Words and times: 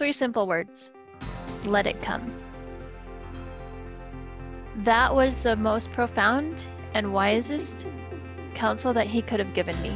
Three 0.00 0.14
simple 0.14 0.46
words 0.46 0.90
let 1.66 1.86
it 1.86 2.00
come. 2.00 2.32
That 4.76 5.14
was 5.14 5.42
the 5.42 5.56
most 5.56 5.92
profound 5.92 6.68
and 6.94 7.12
wisest 7.12 7.86
counsel 8.54 8.94
that 8.94 9.08
he 9.08 9.20
could 9.20 9.40
have 9.40 9.52
given 9.52 9.78
me. 9.82 9.94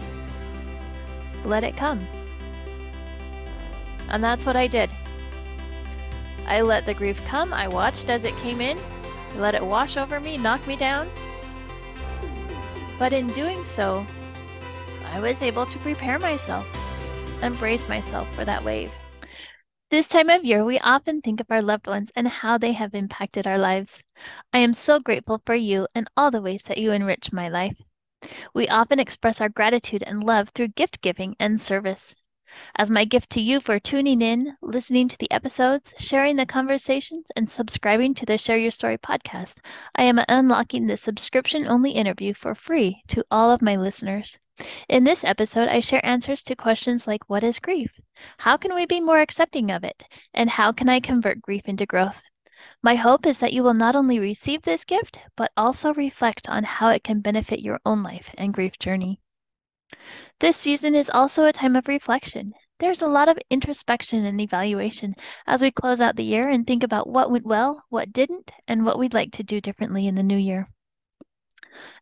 Let 1.47 1.65
it 1.65 1.79
come. 1.79 2.07
And 4.11 4.23
that's 4.23 4.45
what 4.45 4.57
I 4.57 4.67
did. 4.67 4.91
I 6.47 6.61
let 6.61 6.85
the 6.85 6.93
grief 6.93 7.23
come. 7.25 7.55
I 7.55 7.67
watched 7.67 8.11
as 8.11 8.25
it 8.25 8.37
came 8.37 8.61
in, 8.61 8.79
let 9.39 9.55
it 9.55 9.65
wash 9.65 9.97
over 9.97 10.21
me, 10.21 10.37
knock 10.37 10.67
me 10.67 10.77
down. 10.77 11.09
But 12.99 13.15
in 13.15 13.29
doing 13.29 13.65
so, 13.65 14.07
I 15.15 15.19
was 15.19 15.41
able 15.41 15.65
to 15.65 15.79
prepare 15.79 16.19
myself, 16.19 16.67
embrace 17.41 17.89
myself 17.89 18.29
for 18.35 18.45
that 18.45 18.63
wave. 18.63 18.93
This 19.95 20.09
time 20.09 20.29
of 20.29 20.45
year, 20.45 20.65
we 20.65 20.81
often 20.81 21.21
think 21.23 21.39
of 21.39 21.49
our 21.53 21.63
loved 21.63 21.87
ones 21.87 22.11
and 22.17 22.27
how 22.27 22.59
they 22.59 22.73
have 22.73 22.97
impacted 22.97 23.47
our 23.47 23.57
lives. 23.57 24.03
I 24.53 24.59
am 24.59 24.73
so 24.73 24.99
grateful 24.99 25.41
for 25.47 25.55
you 25.55 25.87
and 25.95 26.11
all 26.17 26.33
the 26.33 26.43
ways 26.43 26.65
that 26.65 26.79
you 26.79 26.91
enrich 26.91 27.33
my 27.33 27.49
life. 27.49 27.81
We 28.53 28.67
often 28.67 28.99
express 28.99 29.41
our 29.41 29.49
gratitude 29.49 30.03
and 30.03 30.25
love 30.25 30.49
through 30.49 30.75
gift 30.75 31.01
giving 31.01 31.37
and 31.39 31.61
service. 31.61 32.13
As 32.75 32.91
my 32.91 33.05
gift 33.05 33.31
to 33.31 33.41
you 33.41 33.61
for 33.61 33.79
tuning 33.79 34.21
in, 34.21 34.57
listening 34.61 35.07
to 35.07 35.19
the 35.19 35.31
episodes, 35.31 35.95
sharing 35.97 36.35
the 36.35 36.45
conversations, 36.45 37.27
and 37.37 37.49
subscribing 37.49 38.15
to 38.15 38.27
the 38.27 38.37
Share 38.37 38.59
Your 38.59 38.73
Story 38.73 38.99
podcast, 38.99 39.61
I 39.95 40.03
am 40.03 40.19
unlocking 40.29 40.89
the 40.89 40.97
subscription 40.97 41.69
only 41.69 41.93
interview 41.93 42.35
for 42.35 42.57
free 42.57 43.05
to 43.07 43.25
all 43.31 43.53
of 43.53 43.63
my 43.63 43.77
listeners. 43.77 44.41
In 44.89 45.03
this 45.03 45.25
episode, 45.25 45.69
I 45.69 45.81
share 45.81 46.05
answers 46.07 46.45
to 46.45 46.55
questions 46.55 47.09
like 47.09 47.29
What 47.29 47.43
is 47.43 47.59
grief? 47.59 48.01
How 48.39 48.57
can 48.57 48.73
we 48.73 48.87
be 48.87 49.01
more 49.01 49.19
accepting 49.19 49.73
of 49.73 49.83
it? 49.83 50.05
And 50.33 50.49
how 50.49 50.71
can 50.71 50.89
I 50.89 51.01
convert 51.01 51.43
grief 51.43 51.69
into 51.69 51.87
growth? 51.87 52.23
My 52.81 52.95
hope 52.95 53.27
is 53.27 53.39
that 53.39 53.53
you 53.53 53.65
will 53.65 53.75
not 53.75 53.97
only 53.97 54.21
receive 54.21 54.63
this 54.63 54.85
gift, 54.85 55.19
but 55.35 55.51
also 55.57 55.93
reflect 55.95 56.49
on 56.49 56.63
how 56.63 56.91
it 56.91 57.03
can 57.03 57.21
benefit 57.21 57.63
your 57.63 57.81
own 57.85 58.05
life 58.05 58.31
and 58.39 58.55
grief 58.55 58.79
journey. 58.79 59.19
This 60.39 60.57
season 60.57 60.95
is 60.95 61.11
also 61.11 61.47
a 61.47 61.53
time 61.53 61.75
of 61.75 61.89
reflection. 61.89 62.55
There's 62.79 63.03
a 63.03 63.09
lot 63.09 63.29
of 63.29 63.39
introspection 63.51 64.25
and 64.25 64.41
evaluation 64.41 65.17
as 65.49 65.63
we 65.63 65.73
close 65.73 66.01
out 66.01 66.15
the 66.15 66.23
year 66.23 66.49
and 66.49 66.65
think 66.65 66.85
about 66.85 67.09
what 67.09 67.31
went 67.31 67.45
well, 67.45 67.83
what 67.89 68.13
didn't, 68.13 68.53
and 68.69 68.85
what 68.85 69.01
we'd 69.01 69.15
like 69.15 69.33
to 69.33 69.43
do 69.43 69.61
differently 69.61 70.07
in 70.07 70.15
the 70.15 70.23
new 70.23 70.37
year. 70.37 70.69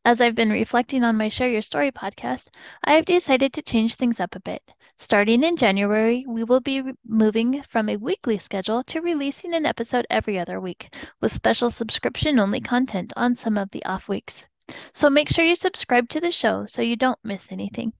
As 0.04 0.20
I've 0.20 0.34
been 0.34 0.50
reflecting 0.50 1.02
on 1.02 1.16
my 1.16 1.28
Share 1.28 1.48
Your 1.48 1.62
Story 1.62 1.90
podcast, 1.90 2.50
I 2.84 2.92
have 2.92 3.04
decided 3.04 3.52
to 3.54 3.62
change 3.62 3.94
things 3.94 4.20
up 4.20 4.34
a 4.34 4.40
bit. 4.40 4.62
Starting 4.98 5.42
in 5.42 5.56
January, 5.56 6.24
we 6.28 6.44
will 6.44 6.60
be 6.60 6.82
moving 7.06 7.62
from 7.62 7.88
a 7.88 7.96
weekly 7.96 8.38
schedule 8.38 8.84
to 8.84 9.00
releasing 9.00 9.54
an 9.54 9.64
episode 9.64 10.06
every 10.10 10.38
other 10.38 10.60
week, 10.60 10.94
with 11.20 11.32
special 11.32 11.70
subscription 11.70 12.38
only 12.38 12.60
content 12.60 13.12
on 13.16 13.34
some 13.34 13.56
of 13.56 13.70
the 13.70 13.84
off 13.84 14.08
weeks. 14.08 14.46
So 14.92 15.10
make 15.10 15.28
sure 15.28 15.44
you 15.44 15.54
subscribe 15.54 16.08
to 16.10 16.20
the 16.20 16.32
show 16.32 16.66
so 16.66 16.82
you 16.82 16.96
don't 16.96 17.18
miss 17.24 17.48
anything. 17.50 17.92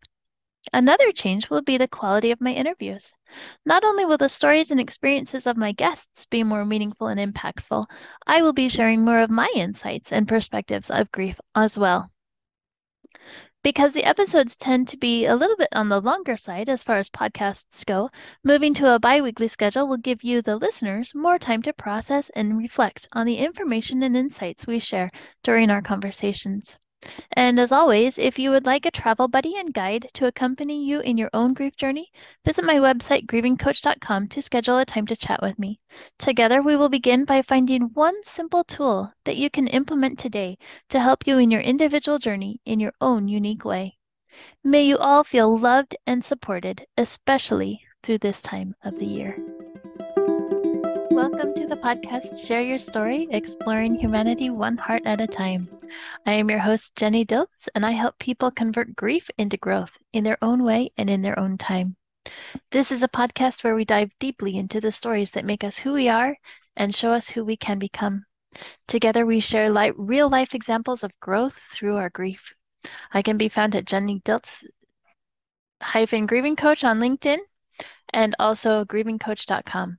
Another 0.71 1.11
change 1.13 1.49
will 1.49 1.63
be 1.63 1.77
the 1.77 1.89
quality 1.89 2.31
of 2.31 2.41
my 2.41 2.53
interviews. 2.53 3.13
Not 3.65 3.85
only 3.85 4.05
will 4.05 4.19
the 4.19 4.29
stories 4.29 4.71
and 4.71 4.79
experiences 4.79 5.47
of 5.47 5.57
my 5.57 5.73
guests 5.73 6.27
be 6.27 6.45
more 6.45 6.65
meaningful 6.65 7.09
and 7.09 7.19
impactful, 7.19 7.87
I 8.27 8.43
will 8.43 8.53
be 8.53 8.69
sharing 8.69 9.05
more 9.05 9.21
of 9.21 9.31
my 9.31 9.49
insights 9.55 10.13
and 10.13 10.29
perspectives 10.29 10.91
of 10.91 11.11
grief 11.11 11.41
as 11.55 11.79
well. 11.79 12.11
Because 13.63 13.93
the 13.93 14.05
episodes 14.05 14.57
tend 14.57 14.89
to 14.89 14.97
be 14.97 15.25
a 15.25 15.37
little 15.37 15.57
bit 15.57 15.69
on 15.73 15.89
the 15.89 16.01
longer 16.01 16.37
side 16.37 16.69
as 16.69 16.83
far 16.83 16.99
as 16.99 17.09
podcasts 17.11 17.87
go, 17.87 18.11
moving 18.43 18.75
to 18.75 18.95
a 18.95 18.99
bi 18.99 19.21
weekly 19.21 19.49
schedule 19.49 19.87
will 19.87 19.97
give 19.97 20.25
you, 20.25 20.43
the 20.43 20.57
listeners, 20.57 21.15
more 21.15 21.39
time 21.39 21.63
to 21.63 21.73
process 21.73 22.29
and 22.31 22.59
reflect 22.59 23.09
on 23.13 23.25
the 23.25 23.39
information 23.39 24.03
and 24.03 24.17
insights 24.17 24.67
we 24.67 24.79
share 24.79 25.11
during 25.43 25.71
our 25.71 25.83
conversations. 25.83 26.77
And 27.33 27.59
as 27.59 27.73
always, 27.73 28.19
if 28.19 28.39
you 28.39 28.51
would 28.51 28.65
like 28.65 28.87
a 28.87 28.91
travel 28.91 29.27
buddy 29.27 29.57
and 29.57 29.75
guide 29.75 30.09
to 30.15 30.27
accompany 30.27 30.85
you 30.85 31.01
in 31.01 31.17
your 31.17 31.31
own 31.33 31.53
grief 31.53 31.75
journey, 31.77 32.13
visit 32.45 32.65
my 32.65 32.77
website, 32.77 33.27
grievingcoach.com, 33.27 34.29
to 34.29 34.41
schedule 34.41 34.79
a 34.79 34.85
time 34.85 35.07
to 35.07 35.17
chat 35.17 35.43
with 35.43 35.59
me. 35.59 35.81
Together, 36.19 36.63
we 36.63 36.77
will 36.77 36.89
begin 36.89 37.25
by 37.25 37.43
finding 37.43 37.91
one 37.95 38.15
simple 38.25 38.63
tool 38.63 39.13
that 39.25 39.37
you 39.37 39.51
can 39.51 39.67
implement 39.67 40.19
today 40.19 40.57
to 40.91 41.01
help 41.01 41.27
you 41.27 41.39
in 41.39 41.51
your 41.51 41.61
individual 41.61 42.19
journey 42.19 42.61
in 42.65 42.79
your 42.79 42.93
own 43.01 43.27
unique 43.27 43.65
way. 43.65 43.97
May 44.63 44.85
you 44.85 44.97
all 44.99 45.25
feel 45.25 45.59
loved 45.59 45.97
and 46.07 46.25
supported, 46.25 46.87
especially 46.97 47.83
through 48.03 48.19
this 48.19 48.41
time 48.41 48.75
of 48.85 48.99
the 48.99 49.07
year. 49.07 49.37
Welcome 51.11 51.55
to 51.55 51.67
the 51.67 51.81
podcast 51.83 52.47
Share 52.47 52.63
Your 52.63 52.79
Story, 52.79 53.29
exploring 53.31 53.97
humanity 53.97 54.51
one 54.51 54.77
heart 54.77 55.03
at 55.05 55.21
a 55.21 55.27
time. 55.27 55.69
I 56.27 56.33
am 56.33 56.51
your 56.51 56.59
host, 56.59 56.95
Jenny 56.97 57.25
Dilts, 57.25 57.69
and 57.75 57.85
I 57.85 57.91
help 57.91 58.19
people 58.19 58.51
convert 58.51 58.97
grief 58.97 59.29
into 59.39 59.57
growth 59.57 59.99
in 60.13 60.25
their 60.25 60.39
own 60.43 60.63
way 60.63 60.91
and 60.97 61.11
in 61.11 61.23
their 61.23 61.39
own 61.39 61.59
time. 61.59 61.97
This 62.71 62.93
is 62.93 63.03
a 63.03 63.09
podcast 63.09 63.65
where 63.65 63.75
we 63.75 63.85
dive 63.85 64.11
deeply 64.19 64.57
into 64.57 64.81
the 64.81 64.93
stories 64.93 65.31
that 65.33 65.45
make 65.45 65.65
us 65.65 65.79
who 65.79 65.93
we 65.93 66.09
are 66.09 66.37
and 66.77 66.95
show 66.95 67.13
us 67.13 67.29
who 67.29 67.45
we 67.45 67.57
can 67.57 67.79
become. 67.79 68.25
Together, 68.87 69.27
we 69.27 69.41
share 69.41 69.73
real 69.97 70.29
life 70.29 70.55
examples 70.55 71.03
of 71.03 71.19
growth 71.21 71.59
through 71.73 71.97
our 71.97 72.11
grief. 72.11 72.55
I 73.13 73.23
can 73.23 73.37
be 73.39 73.49
found 73.49 73.75
at 73.75 73.87
Jenny 73.87 74.21
Dilts 74.21 74.65
hyphen 75.83 76.27
grieving 76.27 76.57
coach 76.57 76.85
on 76.85 77.01
LinkedIn 77.01 77.39
and 78.13 78.37
also 78.39 78.85
grievingcoach.com. 78.85 79.99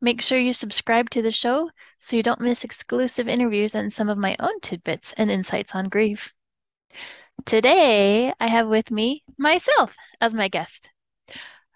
Make 0.00 0.20
sure 0.22 0.38
you 0.38 0.52
subscribe 0.52 1.10
to 1.10 1.22
the 1.22 1.30
show 1.32 1.70
so 1.98 2.16
you 2.16 2.22
don't 2.22 2.40
miss 2.40 2.64
exclusive 2.64 3.28
interviews 3.28 3.74
and 3.74 3.92
some 3.92 4.08
of 4.08 4.18
my 4.18 4.36
own 4.40 4.60
tidbits 4.60 5.12
and 5.16 5.30
insights 5.30 5.74
on 5.74 5.88
grief. 5.88 6.32
Today, 7.44 8.32
I 8.38 8.46
have 8.46 8.68
with 8.68 8.90
me 8.90 9.24
myself 9.36 9.96
as 10.20 10.34
my 10.34 10.48
guest. 10.48 10.90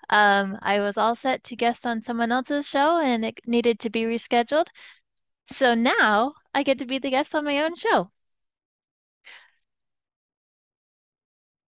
Um, 0.08 0.58
I 0.62 0.80
was 0.80 0.96
all 0.96 1.16
set 1.16 1.42
to 1.44 1.56
guest 1.56 1.86
on 1.86 2.02
someone 2.02 2.30
else's 2.32 2.68
show 2.68 3.00
and 3.00 3.24
it 3.24 3.40
needed 3.46 3.80
to 3.80 3.90
be 3.90 4.02
rescheduled. 4.02 4.68
So 5.52 5.74
now 5.74 6.34
I 6.54 6.62
get 6.64 6.78
to 6.78 6.86
be 6.86 6.98
the 6.98 7.10
guest 7.10 7.34
on 7.34 7.44
my 7.44 7.60
own 7.60 7.76
show. 7.76 8.10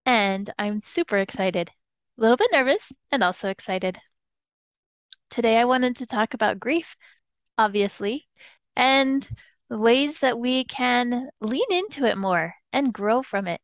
And 0.06 0.50
I'm 0.58 0.80
super 0.80 1.18
excited, 1.18 1.70
a 2.16 2.20
little 2.20 2.36
bit 2.38 2.50
nervous, 2.50 2.90
and 3.12 3.22
also 3.22 3.50
excited. 3.50 4.00
Today, 5.36 5.58
I 5.58 5.66
wanted 5.66 5.96
to 5.96 6.06
talk 6.06 6.32
about 6.32 6.58
grief, 6.58 6.96
obviously, 7.58 8.26
and 8.74 9.28
ways 9.68 10.20
that 10.20 10.38
we 10.38 10.64
can 10.64 11.28
lean 11.42 11.66
into 11.68 12.06
it 12.06 12.16
more 12.16 12.54
and 12.72 12.90
grow 12.90 13.22
from 13.22 13.46
it 13.46 13.60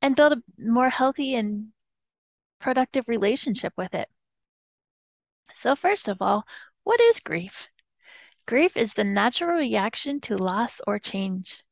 and 0.00 0.14
build 0.14 0.34
a 0.34 0.42
more 0.56 0.88
healthy 0.88 1.34
and 1.34 1.72
productive 2.60 3.08
relationship 3.08 3.72
with 3.76 3.92
it. 3.92 4.08
So, 5.52 5.74
first 5.74 6.06
of 6.06 6.22
all, 6.22 6.46
what 6.84 7.00
is 7.00 7.18
grief? 7.18 7.68
Grief 8.46 8.76
is 8.76 8.94
the 8.94 9.02
natural 9.02 9.58
reaction 9.58 10.20
to 10.20 10.36
loss 10.36 10.80
or 10.86 11.00
change. 11.00 11.64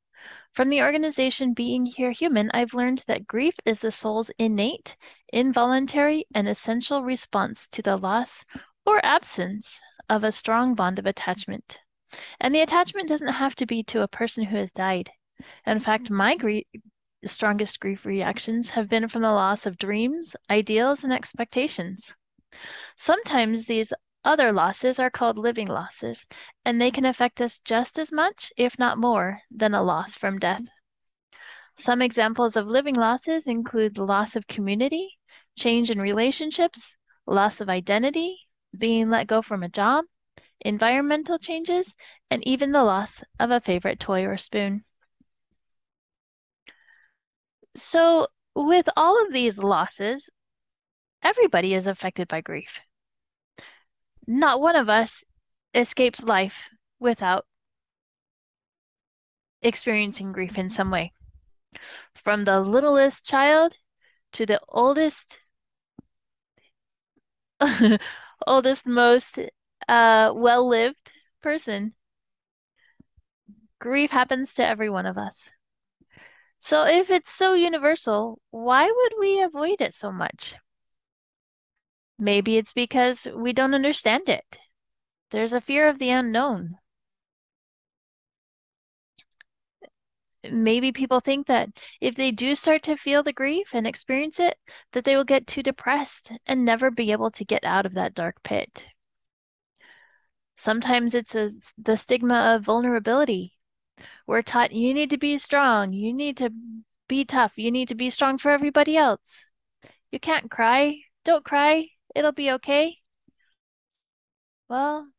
From 0.55 0.71
the 0.71 0.83
organization 0.83 1.55
Being 1.55 1.87
Here 1.87 2.11
Human, 2.11 2.51
I've 2.53 2.75
learned 2.75 3.05
that 3.07 3.27
grief 3.27 3.55
is 3.65 3.81
the 3.81 3.91
soul's 3.93 4.31
innate, 4.39 4.97
involuntary, 5.33 6.27
and 6.35 6.49
essential 6.49 7.05
response 7.05 7.69
to 7.69 7.83
the 7.83 7.97
loss 7.97 8.45
or 8.85 9.05
absence 9.05 9.81
of 10.09 10.25
a 10.25 10.33
strong 10.33 10.75
bond 10.75 10.99
of 10.99 11.07
attachment. 11.07 11.79
And 12.41 12.55
the 12.55 12.63
attachment 12.63 13.09
doesn't 13.09 13.29
have 13.29 13.55
to 13.57 13.67
be 13.67 13.83
to 13.85 14.03
a 14.03 14.09
person 14.09 14.45
who 14.45 14.57
has 14.57 14.73
died. 14.73 15.11
In 15.67 15.79
fact, 15.79 16.11
my 16.11 16.37
strongest 17.25 17.81
grief 17.81 18.05
reactions 18.05 18.71
have 18.71 18.89
been 18.89 19.09
from 19.09 19.23
the 19.23 19.31
loss 19.31 19.67
of 19.67 19.79
dreams, 19.79 20.35
ideals, 20.51 21.05
and 21.05 21.13
expectations. 21.13 22.17
Sometimes 22.97 23.67
these 23.67 23.93
other 24.29 24.53
losses 24.53 24.99
are 24.99 25.09
called 25.09 25.39
living 25.39 25.67
losses, 25.67 26.27
and 26.63 26.79
they 26.79 26.91
can 26.91 27.07
affect 27.07 27.41
us 27.41 27.61
just 27.61 27.99
as 27.99 28.13
much, 28.13 28.53
if 28.59 28.79
not 28.79 28.99
more, 28.99 29.41
than 29.51 29.73
a 29.73 29.83
loss 29.83 30.15
from 30.17 30.39
death. 30.39 30.69
Some 31.79 32.03
examples 32.03 32.55
of 32.55 32.67
living 32.67 32.95
losses 32.95 33.47
include 33.47 33.95
the 33.95 34.05
loss 34.05 34.37
of 34.37 34.47
community, 34.47 35.17
change 35.57 35.91
in 35.91 35.99
relationships, 35.99 36.95
loss 37.27 37.63
of 37.63 37.71
identity, 37.71 38.37
being 38.77 39.09
let 39.09 39.29
go 39.29 39.41
from 39.41 39.63
a 39.63 39.69
job, 39.71 40.05
environmental 40.61 41.39
changes, 41.39 41.95
and 42.31 42.47
even 42.47 42.71
the 42.71 42.85
loss 42.85 43.25
of 43.41 43.51
a 43.51 43.63
favorite 43.63 43.99
toy 43.99 44.27
or 44.27 44.37
spoon. 44.37 44.85
So, 47.77 48.27
with 48.55 48.91
all 48.95 49.25
of 49.25 49.33
these 49.33 49.57
losses, 49.57 50.29
everybody 51.23 51.73
is 51.73 51.87
affected 51.87 52.29
by 52.29 52.43
grief. 52.43 52.81
Not 54.29 54.61
one 54.61 54.77
of 54.77 54.89
us 54.89 55.25
escapes 55.75 56.23
life 56.23 56.69
without 57.01 57.47
experiencing 59.63 60.33
grief 60.33 60.59
in 60.59 60.69
some 60.69 60.91
way. 60.91 61.13
From 62.13 62.45
the 62.45 62.61
littlest 62.61 63.25
child 63.27 63.75
to 64.33 64.47
the 64.47 64.61
oldest 64.69 65.41
oldest, 68.47 68.87
most 68.87 69.39
uh, 69.89 70.33
well-lived 70.35 71.13
person. 71.43 71.95
Grief 73.81 74.13
happens 74.13 74.55
to 74.55 74.65
every 74.65 74.89
one 74.89 75.05
of 75.05 75.19
us. 75.19 75.51
So 76.61 76.85
if 76.87 77.11
it's 77.11 77.33
so 77.33 77.55
universal, 77.55 78.41
why 78.51 78.89
would 78.89 79.15
we 79.19 79.41
avoid 79.43 79.81
it 79.81 79.93
so 79.93 80.13
much? 80.13 80.55
Maybe 82.19 82.57
it's 82.57 82.73
because 82.73 83.27
we 83.33 83.53
don't 83.53 83.75
understand 83.75 84.29
it. 84.29 84.59
There's 85.31 85.53
a 85.53 85.61
fear 85.61 85.89
of 85.89 85.99
the 85.99 86.11
unknown. 86.11 86.79
Maybe 90.43 90.93
people 90.93 91.21
think 91.21 91.47
that 91.47 91.71
if 92.01 92.15
they 92.15 92.31
do 92.31 92.55
start 92.55 92.83
to 92.85 92.97
feel 92.97 93.23
the 93.23 93.33
grief 93.33 93.75
and 93.75 93.87
experience 93.87 94.41
it, 94.41 94.59
that 94.93 95.05
they 95.05 95.15
will 95.17 95.25
get 95.25 95.47
too 95.47 95.63
depressed 95.63 96.33
and 96.47 96.65
never 96.65 96.91
be 96.91 97.13
able 97.13 97.31
to 97.33 97.45
get 97.45 97.65
out 97.65 97.87
of 97.87 97.95
that 97.95 98.15
dark 98.15 98.43
pit. 98.43 98.89
Sometimes 100.57 101.15
it's 101.15 101.35
a, 101.35 101.51
the 101.77 101.97
stigma 101.97 102.55
of 102.55 102.63
vulnerability. 102.65 103.57
We're 104.27 104.43
taught 104.43 104.73
you 104.73 104.95
need 104.95 105.11
to 105.11 105.19
be 105.19 105.39
strong, 105.39 105.93
you 105.93 106.13
need 106.13 106.37
to 106.39 106.51
be 107.09 107.25
tough, 107.25 107.59
you 107.59 107.71
need 107.71 107.89
to 107.89 107.95
be 107.95 108.11
strong 108.11 108.39
for 108.39 108.51
everybody 108.51 108.97
else. 108.97 109.47
You 110.11 110.21
can't 110.21 110.51
cry. 110.51 111.03
Don't 111.25 111.45
cry. 111.45 111.91
It'll 112.19 112.33
be 112.33 112.51
okay. 112.51 112.99
Well, 114.69 115.13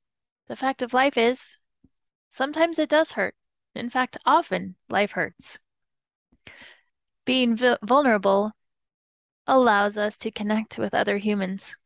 the 0.48 0.58
fact 0.58 0.82
of 0.82 0.94
life 0.94 1.18
is, 1.18 1.58
sometimes 2.28 2.78
it 2.78 2.90
does 2.90 3.14
hurt. 3.14 3.38
In 3.74 3.90
fact, 3.90 4.18
often 4.26 4.76
life 4.90 5.14
hurts. 5.14 5.60
Being 7.24 7.56
vulnerable 7.56 8.52
allows 9.48 9.98
us 9.98 10.18
to 10.18 10.32
connect 10.32 10.78
with 10.78 10.94
other 10.94 11.18
humans. 11.18 11.78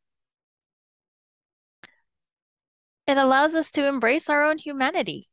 It 3.06 3.20
allows 3.20 3.54
us 3.54 3.70
to 3.74 3.86
embrace 3.86 4.32
our 4.32 4.42
own 4.42 4.58
humanity. 4.58 5.30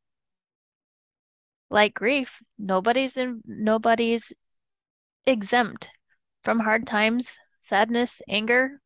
Like 1.71 1.95
grief, 1.95 2.43
nobody's 2.59 3.17
in, 3.17 3.41
nobody's 3.47 4.31
exempt 5.25 5.89
from 6.45 6.59
hard 6.61 6.87
times, 6.87 7.39
sadness, 7.61 8.21
anger. 8.29 8.83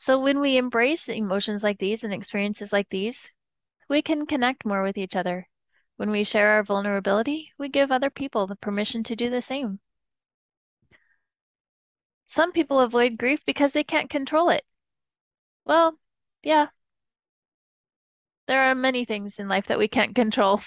So 0.00 0.18
when 0.18 0.40
we 0.40 0.56
embrace 0.56 1.10
emotions 1.10 1.62
like 1.62 1.78
these 1.78 2.04
and 2.04 2.14
experiences 2.14 2.72
like 2.72 2.88
these, 2.88 3.34
we 3.86 4.00
can 4.00 4.24
connect 4.24 4.64
more 4.64 4.82
with 4.82 4.96
each 4.96 5.14
other. 5.14 5.46
When 5.96 6.10
we 6.10 6.24
share 6.24 6.52
our 6.52 6.62
vulnerability, 6.62 7.52
we 7.58 7.68
give 7.68 7.92
other 7.92 8.08
people 8.08 8.46
the 8.46 8.56
permission 8.56 9.04
to 9.04 9.14
do 9.14 9.28
the 9.28 9.42
same. 9.42 9.78
Some 12.28 12.50
people 12.50 12.80
avoid 12.80 13.18
grief 13.18 13.44
because 13.44 13.72
they 13.72 13.84
can't 13.84 14.08
control 14.08 14.48
it. 14.48 14.64
Well, 15.66 15.98
yeah. 16.42 16.68
There 18.46 18.70
are 18.70 18.74
many 18.74 19.04
things 19.04 19.38
in 19.38 19.48
life 19.48 19.66
that 19.66 19.78
we 19.78 19.86
can't 19.86 20.14
control. 20.14 20.62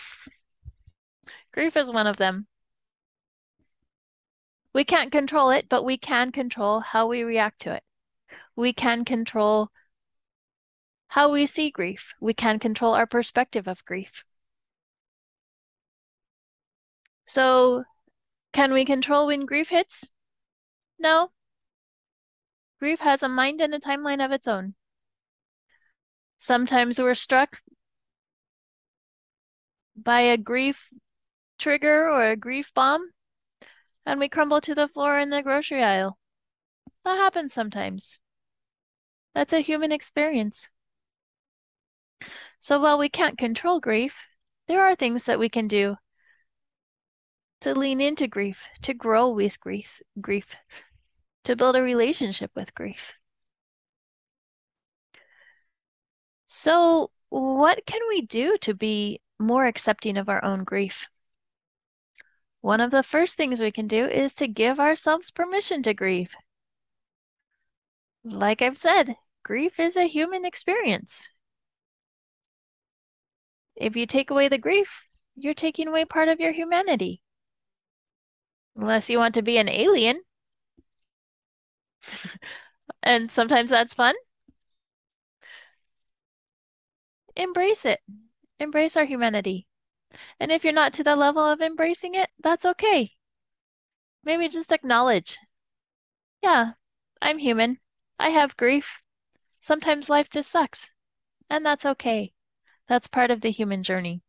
Grief 1.51 1.75
is 1.75 1.89
one 1.89 2.05
of 2.05 2.17
them. 2.17 2.45
We 4.73 4.83
can't 4.83 5.11
control 5.11 5.49
it, 5.49 5.67
but 5.69 5.83
we 5.83 5.97
can 5.97 6.31
control 6.31 6.81
how 6.81 7.07
we 7.07 7.23
react 7.23 7.61
to 7.61 7.73
it. 7.73 7.83
We 8.55 8.73
can 8.73 9.05
control 9.05 9.69
how 11.07 11.31
we 11.31 11.45
see 11.45 11.69
grief. 11.69 12.13
We 12.19 12.33
can 12.33 12.59
control 12.59 12.93
our 12.93 13.05
perspective 13.05 13.67
of 13.67 13.85
grief. 13.85 14.23
So, 17.25 17.83
can 18.51 18.73
we 18.73 18.85
control 18.85 19.27
when 19.27 19.45
grief 19.45 19.69
hits? 19.69 20.09
No. 20.99 21.31
Grief 22.79 22.99
has 22.99 23.23
a 23.23 23.29
mind 23.29 23.61
and 23.61 23.73
a 23.73 23.79
timeline 23.79 24.23
of 24.23 24.31
its 24.31 24.47
own. 24.47 24.75
Sometimes 26.37 26.99
we're 26.99 27.15
struck 27.15 27.61
by 29.95 30.21
a 30.21 30.37
grief 30.37 30.89
trigger 31.57 32.09
or 32.09 32.29
a 32.29 32.35
grief 32.35 32.73
bomb, 32.73 33.11
and 34.05 34.19
we 34.19 34.27
crumble 34.27 34.61
to 34.61 34.75
the 34.75 34.87
floor 34.87 35.19
in 35.19 35.29
the 35.29 35.41
grocery 35.41 35.83
aisle. 35.83 36.17
That 37.05 37.15
happens 37.15 37.53
sometimes. 37.53 38.19
That's 39.35 39.53
a 39.53 39.59
human 39.59 39.91
experience. 39.91 40.67
So 42.59 42.79
while 42.79 42.97
we 42.97 43.09
can't 43.09 43.37
control 43.37 43.79
grief, 43.79 44.17
there 44.67 44.81
are 44.81 44.95
things 44.95 45.25
that 45.25 45.37
we 45.37 45.49
can 45.49 45.67
do 45.67 45.97
to 47.61 47.73
lean 47.73 48.01
into 48.01 48.27
grief, 48.27 48.65
to 48.81 48.93
grow 48.93 49.29
with 49.29 49.59
grief, 49.59 50.01
grief, 50.19 50.55
to 51.43 51.55
build 51.55 51.75
a 51.75 51.81
relationship 51.81 52.51
with 52.55 52.73
grief. 52.75 53.13
So, 56.45 57.09
what 57.29 57.85
can 57.85 58.01
we 58.07 58.21
do 58.21 58.57
to 58.59 58.73
be 58.73 59.21
more 59.39 59.65
accepting 59.65 60.17
of 60.17 60.29
our 60.29 60.43
own 60.43 60.63
grief? 60.63 61.09
One 62.61 62.79
of 62.79 62.91
the 62.91 63.03
first 63.03 63.35
things 63.35 63.59
we 63.59 63.71
can 63.71 63.87
do 63.87 64.05
is 64.05 64.33
to 64.35 64.47
give 64.47 64.79
ourselves 64.79 65.31
permission 65.31 65.83
to 65.83 65.93
grieve. 65.93 66.33
Like 68.25 68.61
I've 68.61 68.77
said, 68.77 69.17
grief 69.43 69.79
is 69.79 69.95
a 69.95 70.07
human 70.07 70.45
experience. 70.45 71.27
If 73.75 73.95
you 73.95 74.05
take 74.05 74.31
away 74.31 74.47
the 74.47 74.57
grief, 74.57 75.03
you're 75.35 75.53
taking 75.53 75.87
away 75.87 76.05
part 76.05 76.29
of 76.29 76.39
your 76.39 76.53
humanity. 76.53 77.21
Unless 78.75 79.09
you 79.09 79.17
want 79.17 79.35
to 79.35 79.41
be 79.41 79.57
an 79.57 79.69
alien. 79.69 80.23
and 83.03 83.31
sometimes 83.31 83.69
that's 83.69 83.93
fun. 83.93 84.15
embrace 87.35 87.85
it. 87.85 88.01
Embrace 88.59 88.97
our 88.97 89.05
humanity. 89.05 89.67
And 90.39 90.51
if 90.51 90.63
you're 90.63 90.73
not 90.73 90.93
to 90.93 91.03
the 91.03 91.15
level 91.15 91.45
of 91.45 91.61
embracing 91.61 92.15
it, 92.15 92.31
that's 92.39 92.65
okay. 92.65 93.13
Maybe 94.23 94.49
just 94.49 94.71
acknowledge. 94.71 95.37
Yeah, 96.41 96.73
I'm 97.21 97.37
human. 97.37 97.79
I 98.19 98.29
have 98.29 98.57
grief. 98.57 99.02
Sometimes 99.63 100.09
life 100.09 100.29
just 100.29 100.51
sucks. 100.51 100.91
And 101.49 101.65
that's 101.65 101.85
okay. 101.85 102.33
That's 102.89 103.07
part 103.07 103.31
of 103.31 103.39
the 103.39 103.49
human 103.49 103.81
journey. 103.81 104.21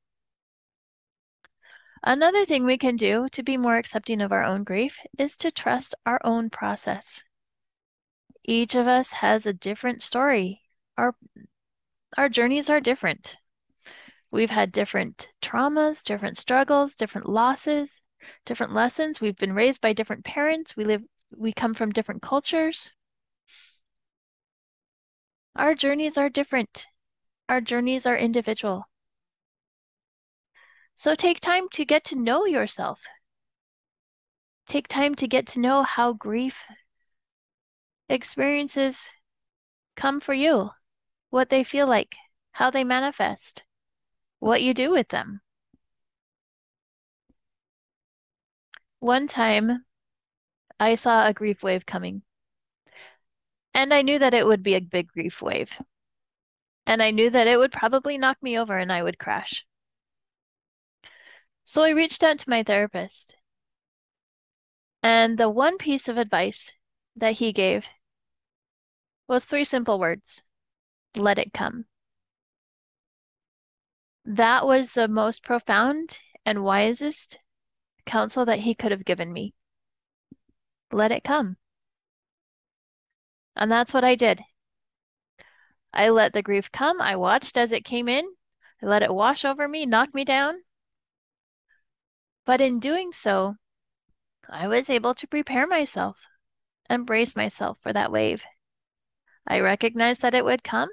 Another 2.04 2.44
thing 2.44 2.64
we 2.64 2.78
can 2.78 2.94
do 2.94 3.28
to 3.30 3.42
be 3.42 3.56
more 3.56 3.76
accepting 3.76 4.20
of 4.20 4.30
our 4.30 4.44
own 4.44 4.62
grief 4.62 4.96
is 5.18 5.36
to 5.38 5.50
trust 5.50 5.92
our 6.06 6.20
own 6.22 6.50
process. 6.50 7.24
Each 8.44 8.76
of 8.76 8.86
us 8.86 9.10
has 9.10 9.44
a 9.44 9.52
different 9.52 10.04
story. 10.04 10.62
Our 10.96 11.16
our 12.16 12.28
journeys 12.28 12.70
are 12.70 12.80
different. 12.80 13.36
We've 14.30 14.50
had 14.50 14.70
different 14.70 15.28
traumas, 15.42 16.04
different 16.04 16.38
struggles, 16.38 16.94
different 16.94 17.28
losses, 17.28 18.00
different 18.44 18.72
lessons. 18.72 19.20
We've 19.20 19.36
been 19.36 19.52
raised 19.52 19.80
by 19.80 19.94
different 19.94 20.24
parents. 20.24 20.76
We 20.76 20.84
live 20.84 21.02
we 21.36 21.52
come 21.52 21.74
from 21.74 21.90
different 21.90 22.22
cultures. 22.22 22.92
Our 25.56 25.74
journeys 25.74 26.18
are 26.18 26.28
different. 26.28 26.86
Our 27.48 27.60
journeys 27.60 28.06
are 28.06 28.16
individual. 28.16 28.88
So 30.94 31.14
take 31.14 31.40
time 31.40 31.68
to 31.70 31.84
get 31.84 32.04
to 32.06 32.16
know 32.16 32.44
yourself. 32.44 33.00
Take 34.66 34.88
time 34.88 35.14
to 35.16 35.28
get 35.28 35.46
to 35.48 35.60
know 35.60 35.82
how 35.82 36.12
grief 36.12 36.64
experiences 38.08 39.10
come 39.96 40.20
for 40.20 40.34
you 40.34 40.70
what 41.30 41.50
they 41.50 41.64
feel 41.64 41.86
like, 41.86 42.14
how 42.52 42.70
they 42.70 42.84
manifest, 42.84 43.64
what 44.38 44.62
you 44.62 44.72
do 44.72 44.90
with 44.90 45.08
them. 45.08 45.40
One 49.00 49.26
time, 49.26 49.84
I 50.78 50.94
saw 50.94 51.26
a 51.26 51.34
grief 51.34 51.62
wave 51.62 51.84
coming. 51.86 52.22
And 53.74 53.92
I 53.92 54.00
knew 54.00 54.18
that 54.18 54.32
it 54.32 54.46
would 54.46 54.62
be 54.62 54.74
a 54.74 54.80
big 54.80 55.08
grief 55.08 55.42
wave. 55.42 55.78
And 56.86 57.02
I 57.02 57.10
knew 57.10 57.28
that 57.28 57.46
it 57.46 57.58
would 57.58 57.72
probably 57.72 58.16
knock 58.16 58.42
me 58.42 58.58
over 58.58 58.78
and 58.78 58.90
I 58.90 59.02
would 59.02 59.18
crash. 59.18 59.66
So 61.64 61.82
I 61.82 61.90
reached 61.90 62.22
out 62.22 62.38
to 62.38 62.50
my 62.50 62.62
therapist. 62.62 63.36
And 65.02 65.36
the 65.36 65.50
one 65.50 65.76
piece 65.76 66.08
of 66.08 66.16
advice 66.16 66.72
that 67.16 67.34
he 67.34 67.52
gave 67.52 67.86
was 69.28 69.44
three 69.44 69.64
simple 69.64 69.98
words 69.98 70.42
let 71.16 71.38
it 71.38 71.52
come. 71.52 71.86
That 74.26 74.66
was 74.66 74.92
the 74.92 75.08
most 75.08 75.42
profound 75.42 76.20
and 76.44 76.64
wisest 76.64 77.38
counsel 78.06 78.44
that 78.46 78.60
he 78.60 78.74
could 78.74 78.90
have 78.90 79.04
given 79.04 79.32
me. 79.32 79.54
Let 80.90 81.12
it 81.12 81.24
come. 81.24 81.56
And 83.56 83.70
that's 83.70 83.94
what 83.94 84.04
I 84.04 84.14
did. 84.14 84.42
I 85.92 86.08
let 86.08 86.32
the 86.32 86.42
grief 86.42 86.72
come. 86.72 87.00
I 87.00 87.16
watched 87.16 87.56
as 87.56 87.70
it 87.70 87.84
came 87.84 88.08
in. 88.08 88.34
I 88.82 88.86
let 88.86 89.02
it 89.02 89.14
wash 89.14 89.44
over 89.44 89.68
me, 89.68 89.86
knock 89.86 90.12
me 90.12 90.24
down. 90.24 90.64
But 92.44 92.60
in 92.60 92.80
doing 92.80 93.12
so, 93.12 93.56
I 94.48 94.66
was 94.66 94.90
able 94.90 95.14
to 95.14 95.26
prepare 95.26 95.66
myself 95.66 96.18
and 96.90 97.06
brace 97.06 97.36
myself 97.36 97.78
for 97.80 97.92
that 97.92 98.12
wave. 98.12 98.44
I 99.46 99.60
recognized 99.60 100.20
that 100.22 100.34
it 100.34 100.44
would 100.44 100.64
come, 100.64 100.90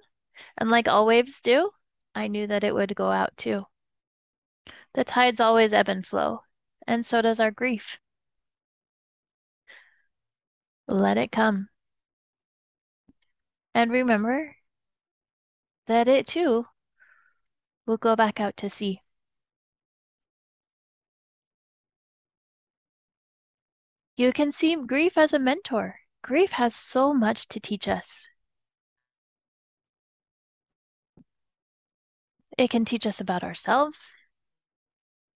and 0.57 0.69
like 0.69 0.87
all 0.87 1.05
waves 1.05 1.41
do, 1.41 1.71
I 2.13 2.27
knew 2.27 2.47
that 2.47 2.63
it 2.63 2.73
would 2.73 2.95
go 2.95 3.11
out 3.11 3.35
too. 3.37 3.65
The 4.93 5.03
tides 5.03 5.41
always 5.41 5.73
ebb 5.73 5.89
and 5.89 6.05
flow, 6.05 6.43
and 6.85 7.05
so 7.05 7.21
does 7.21 7.39
our 7.39 7.51
grief. 7.51 7.97
Let 10.87 11.17
it 11.17 11.31
come. 11.31 11.70
And 13.73 13.91
remember 13.91 14.55
that 15.87 16.07
it 16.07 16.27
too 16.27 16.65
will 17.85 17.97
go 17.97 18.15
back 18.15 18.39
out 18.39 18.57
to 18.57 18.69
sea. 18.69 19.01
You 24.15 24.31
can 24.31 24.51
see 24.51 24.75
grief 24.75 25.17
as 25.17 25.33
a 25.33 25.39
mentor. 25.39 25.99
Grief 26.21 26.51
has 26.51 26.75
so 26.75 27.13
much 27.13 27.47
to 27.47 27.59
teach 27.59 27.87
us. 27.87 28.27
It 32.57 32.69
can 32.69 32.85
teach 32.85 33.07
us 33.07 33.19
about 33.19 33.43
ourselves, 33.43 34.13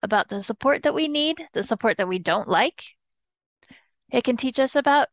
about 0.04 0.30
the 0.30 0.44
support 0.44 0.84
that 0.84 0.94
we 0.94 1.08
need, 1.08 1.50
the 1.54 1.64
support 1.64 1.98
that 1.98 2.08
we 2.08 2.20
don't 2.20 2.48
like. 2.48 2.84
It 4.12 4.24
can 4.24 4.38
teach 4.38 4.60
us 4.60 4.76
about 4.76 5.08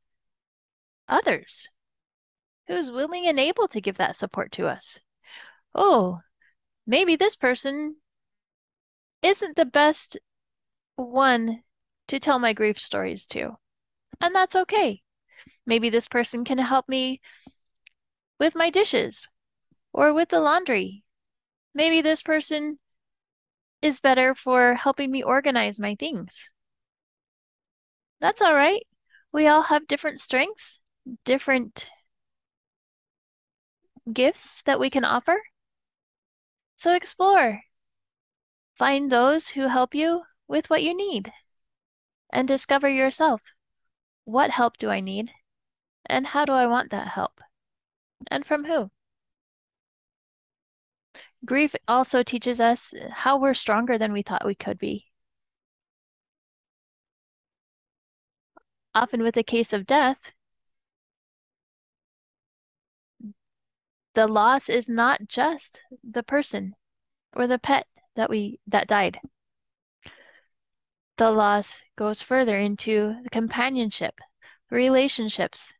others, 1.08 1.68
who's 2.66 2.90
willing 2.90 3.26
and 3.26 3.38
able 3.38 3.68
to 3.68 3.80
give 3.80 3.96
that 3.98 4.16
support 4.16 4.52
to 4.52 4.66
us. 4.66 4.98
Oh, 5.74 6.20
maybe 6.86 7.16
this 7.16 7.36
person 7.36 7.96
isn't 9.22 9.56
the 9.56 9.64
best 9.64 10.18
one 10.96 11.62
to 12.08 12.20
tell 12.20 12.38
my 12.38 12.52
grief 12.52 12.78
stories 12.78 13.26
to, 13.28 13.56
and 14.20 14.34
that's 14.34 14.56
okay. 14.56 15.02
Maybe 15.66 15.90
this 15.90 16.08
person 16.08 16.44
can 16.44 16.58
help 16.58 16.88
me 16.88 17.20
with 18.38 18.54
my 18.54 18.70
dishes 18.70 19.28
or 19.92 20.12
with 20.12 20.28
the 20.28 20.40
laundry. 20.40 21.04
Maybe 21.74 22.02
this 22.02 22.22
person 22.22 22.78
is 23.82 24.00
better 24.00 24.34
for 24.34 24.74
helping 24.74 25.10
me 25.10 25.22
organize 25.22 25.78
my 25.78 25.94
things. 25.96 26.50
That's 28.20 28.40
all 28.40 28.54
right. 28.54 28.86
We 29.32 29.48
all 29.48 29.62
have 29.62 29.86
different 29.86 30.20
strengths, 30.20 30.78
different 31.24 31.90
gifts 34.10 34.62
that 34.66 34.80
we 34.80 34.90
can 34.90 35.04
offer. 35.04 35.42
So 36.76 36.94
explore. 36.94 37.62
Find 38.78 39.10
those 39.10 39.48
who 39.48 39.68
help 39.68 39.94
you 39.94 40.22
with 40.48 40.68
what 40.70 40.82
you 40.82 40.96
need 40.96 41.32
and 42.32 42.48
discover 42.48 42.88
yourself. 42.88 43.40
What 44.24 44.50
help 44.50 44.76
do 44.76 44.90
I 44.90 45.00
need? 45.00 45.32
And 46.06 46.26
how 46.26 46.44
do 46.44 46.52
I 46.52 46.66
want 46.66 46.90
that 46.90 47.08
help? 47.08 47.40
And 48.30 48.46
from 48.46 48.64
who? 48.64 48.90
Grief 51.44 51.74
also 51.88 52.22
teaches 52.22 52.60
us 52.60 52.94
how 53.10 53.36
we're 53.38 53.54
stronger 53.54 53.98
than 53.98 54.12
we 54.12 54.22
thought 54.22 54.46
we 54.46 54.54
could 54.54 54.78
be. 54.78 55.06
Often 58.94 59.22
with 59.22 59.36
a 59.36 59.42
case 59.42 59.72
of 59.72 59.86
death, 59.86 60.32
the 64.14 64.26
loss 64.26 64.68
is 64.68 64.88
not 64.88 65.26
just 65.26 65.80
the 66.02 66.22
person 66.22 66.74
or 67.34 67.46
the 67.46 67.58
pet 67.58 67.86
that 68.14 68.30
we 68.30 68.60
that 68.66 68.86
died. 68.86 69.20
The 71.16 71.30
loss 71.30 71.80
goes 71.96 72.22
further 72.22 72.58
into 72.58 73.20
the 73.22 73.30
companionship, 73.30 74.18
the 74.68 74.76
relationships. 74.76 75.72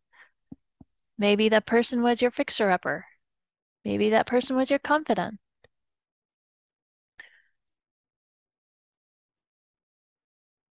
Maybe 1.19 1.49
that 1.51 1.67
person 1.67 2.03
was 2.03 2.23
your 2.23 2.31
fixer-upper. 2.31 3.07
Maybe 3.85 4.11
that 4.11 4.27
person 4.27 4.57
was 4.57 4.71
your 4.71 4.79
confidant. 4.79 5.41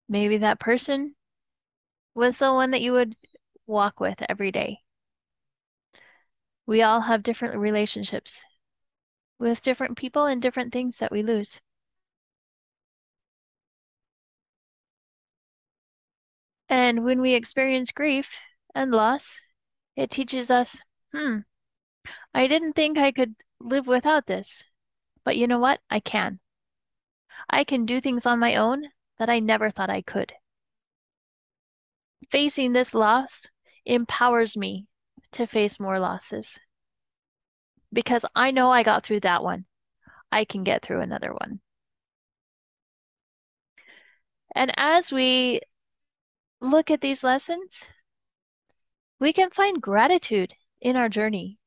Maybe 0.10 0.38
that 0.38 0.60
person 0.60 1.16
was 2.14 2.38
the 2.38 2.54
one 2.54 2.72
that 2.72 2.82
you 2.82 2.94
would 2.94 3.16
walk 3.66 4.00
with 4.00 4.22
every 4.28 4.52
day. 4.52 4.82
We 6.68 6.84
all 6.84 7.02
have 7.02 7.24
different 7.24 7.56
relationships 7.56 8.44
with 9.40 9.64
different 9.64 9.98
people 9.98 10.26
and 10.26 10.40
different 10.40 10.72
things 10.72 10.98
that 10.98 11.12
we 11.12 11.24
lose. 11.24 11.62
And 16.70 17.04
when 17.06 17.22
we 17.22 17.34
experience 17.34 17.92
grief 17.92 18.38
and 18.76 18.92
loss, 18.92 19.40
it 19.96 20.12
teaches 20.12 20.52
us, 20.52 20.84
hmm, 21.14 21.40
I 22.34 22.48
didn't 22.48 22.74
think 22.74 22.98
I 22.98 23.12
could 23.12 23.36
live 23.60 23.88
without 23.88 24.28
this, 24.28 24.64
but 25.24 25.38
you 25.38 25.48
know 25.48 25.60
what? 25.60 25.82
I 25.90 26.02
can. 26.02 26.40
I 27.50 27.64
can 27.64 27.86
do 27.86 28.02
things 28.02 28.26
on 28.26 28.40
my 28.40 28.56
own 28.56 28.92
that 29.20 29.30
I 29.30 29.40
never 29.40 29.72
thought 29.72 29.90
I 29.90 30.02
could. 30.02 30.34
Facing 32.30 32.74
this 32.74 32.94
loss 32.94 33.48
empowers 33.86 34.58
me 34.58 34.88
to 35.32 35.48
face 35.48 35.80
more 35.80 36.00
losses 36.00 36.60
because 37.92 38.24
I 38.34 38.52
know 38.52 38.72
I 38.72 38.84
got 38.84 39.06
through 39.06 39.20
that 39.22 39.44
one. 39.44 39.66
I 40.32 40.46
can 40.46 40.64
get 40.64 40.84
through 40.84 41.02
another 41.02 41.34
one. 41.34 41.62
And 44.54 44.74
as 44.76 45.10
we 45.14 45.62
look 46.62 46.92
at 46.92 47.02
these 47.02 47.24
lessons, 47.24 47.86
we 49.20 49.32
can 49.32 49.52
find 49.52 49.80
gratitude 49.80 50.56
in 50.82 50.96
our 50.96 51.08
journey. 51.08 51.60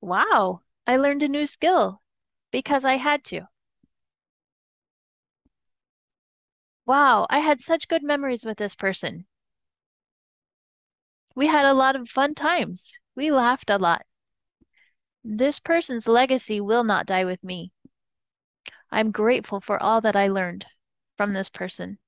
Wow, 0.00 0.62
I 0.88 0.96
learned 0.96 1.22
a 1.22 1.28
new 1.28 1.46
skill 1.46 2.02
because 2.50 2.84
I 2.84 2.96
had 2.96 3.22
to. 3.26 3.46
Wow, 6.86 7.28
I 7.30 7.38
had 7.38 7.60
such 7.60 7.86
good 7.86 8.02
memories 8.02 8.44
with 8.44 8.58
this 8.58 8.74
person. 8.74 9.26
We 11.38 11.46
had 11.46 11.66
a 11.66 11.72
lot 11.72 11.94
of 11.94 12.08
fun 12.08 12.34
times. 12.34 12.98
We 13.14 13.30
laughed 13.30 13.70
a 13.70 13.78
lot. 13.78 14.04
This 15.22 15.60
person's 15.60 16.08
legacy 16.08 16.60
will 16.60 16.82
not 16.82 17.06
die 17.06 17.24
with 17.24 17.44
me. 17.44 17.70
I'm 18.90 19.12
grateful 19.12 19.60
for 19.60 19.80
all 19.80 20.00
that 20.00 20.16
I 20.16 20.26
learned 20.26 20.66
from 21.16 21.32
this 21.32 21.48
person. 21.48 22.00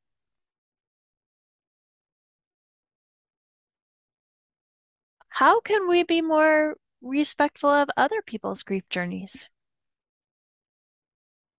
How 5.28 5.60
can 5.60 5.86
we 5.86 6.02
be 6.02 6.20
more 6.22 6.76
respectful 7.00 7.70
of 7.70 7.88
other 7.96 8.22
people's 8.22 8.64
grief 8.64 8.88
journeys? 8.88 9.48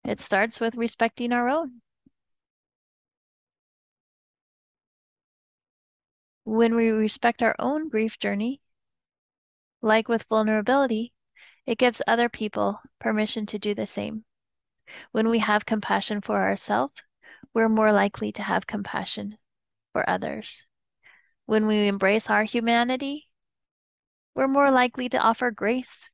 It 0.03 0.19
starts 0.19 0.59
with 0.59 0.75
respecting 0.75 1.31
our 1.31 1.47
own. 1.47 1.81
When 6.43 6.75
we 6.75 6.89
respect 6.89 7.41
our 7.43 7.55
own 7.59 7.87
grief 7.87 8.19
journey, 8.19 8.61
like 9.81 10.07
with 10.07 10.23
vulnerability, 10.23 11.13
it 11.65 11.77
gives 11.77 12.01
other 12.07 12.29
people 12.29 12.81
permission 12.99 13.45
to 13.47 13.59
do 13.59 13.73
the 13.75 13.85
same. 13.85 14.25
When 15.11 15.29
we 15.29 15.39
have 15.39 15.65
compassion 15.65 16.19
for 16.21 16.41
ourselves, 16.41 16.95
we're 17.53 17.69
more 17.69 17.91
likely 17.91 18.31
to 18.33 18.43
have 18.43 18.67
compassion 18.67 19.37
for 19.93 20.09
others. 20.09 20.65
When 21.45 21.67
we 21.67 21.87
embrace 21.87 22.29
our 22.29 22.43
humanity, 22.43 23.29
we're 24.35 24.47
more 24.47 24.71
likely 24.71 25.09
to 25.09 25.19
offer 25.19 25.51
grace 25.51 26.09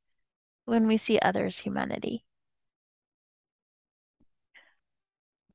when 0.65 0.87
we 0.87 0.97
see 0.97 1.17
others' 1.19 1.57
humanity. 1.57 2.25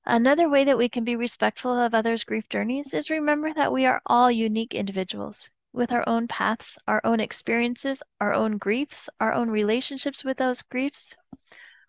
Another 0.05 0.49
way 0.49 0.65
that 0.65 0.79
we 0.79 0.89
can 0.89 1.05
be 1.05 1.15
respectful 1.15 1.79
of 1.79 1.95
others' 1.95 2.25
grief 2.25 2.49
journeys 2.49 2.93
is 2.93 3.09
remember 3.09 3.55
that 3.55 3.73
we 3.73 3.87
are 3.87 4.03
all 4.07 4.31
unique 4.31 4.75
individuals 4.75 5.49
with 5.73 5.93
our 5.93 6.03
own 6.09 6.27
paths, 6.27 6.77
our 6.89 7.01
own 7.05 7.21
experiences, 7.21 8.03
our 8.21 8.35
own 8.35 8.59
griefs, 8.59 9.09
our 9.21 9.33
own 9.33 9.49
relationships 9.49 10.25
with 10.25 10.39
those 10.39 10.61
griefs, 10.63 11.17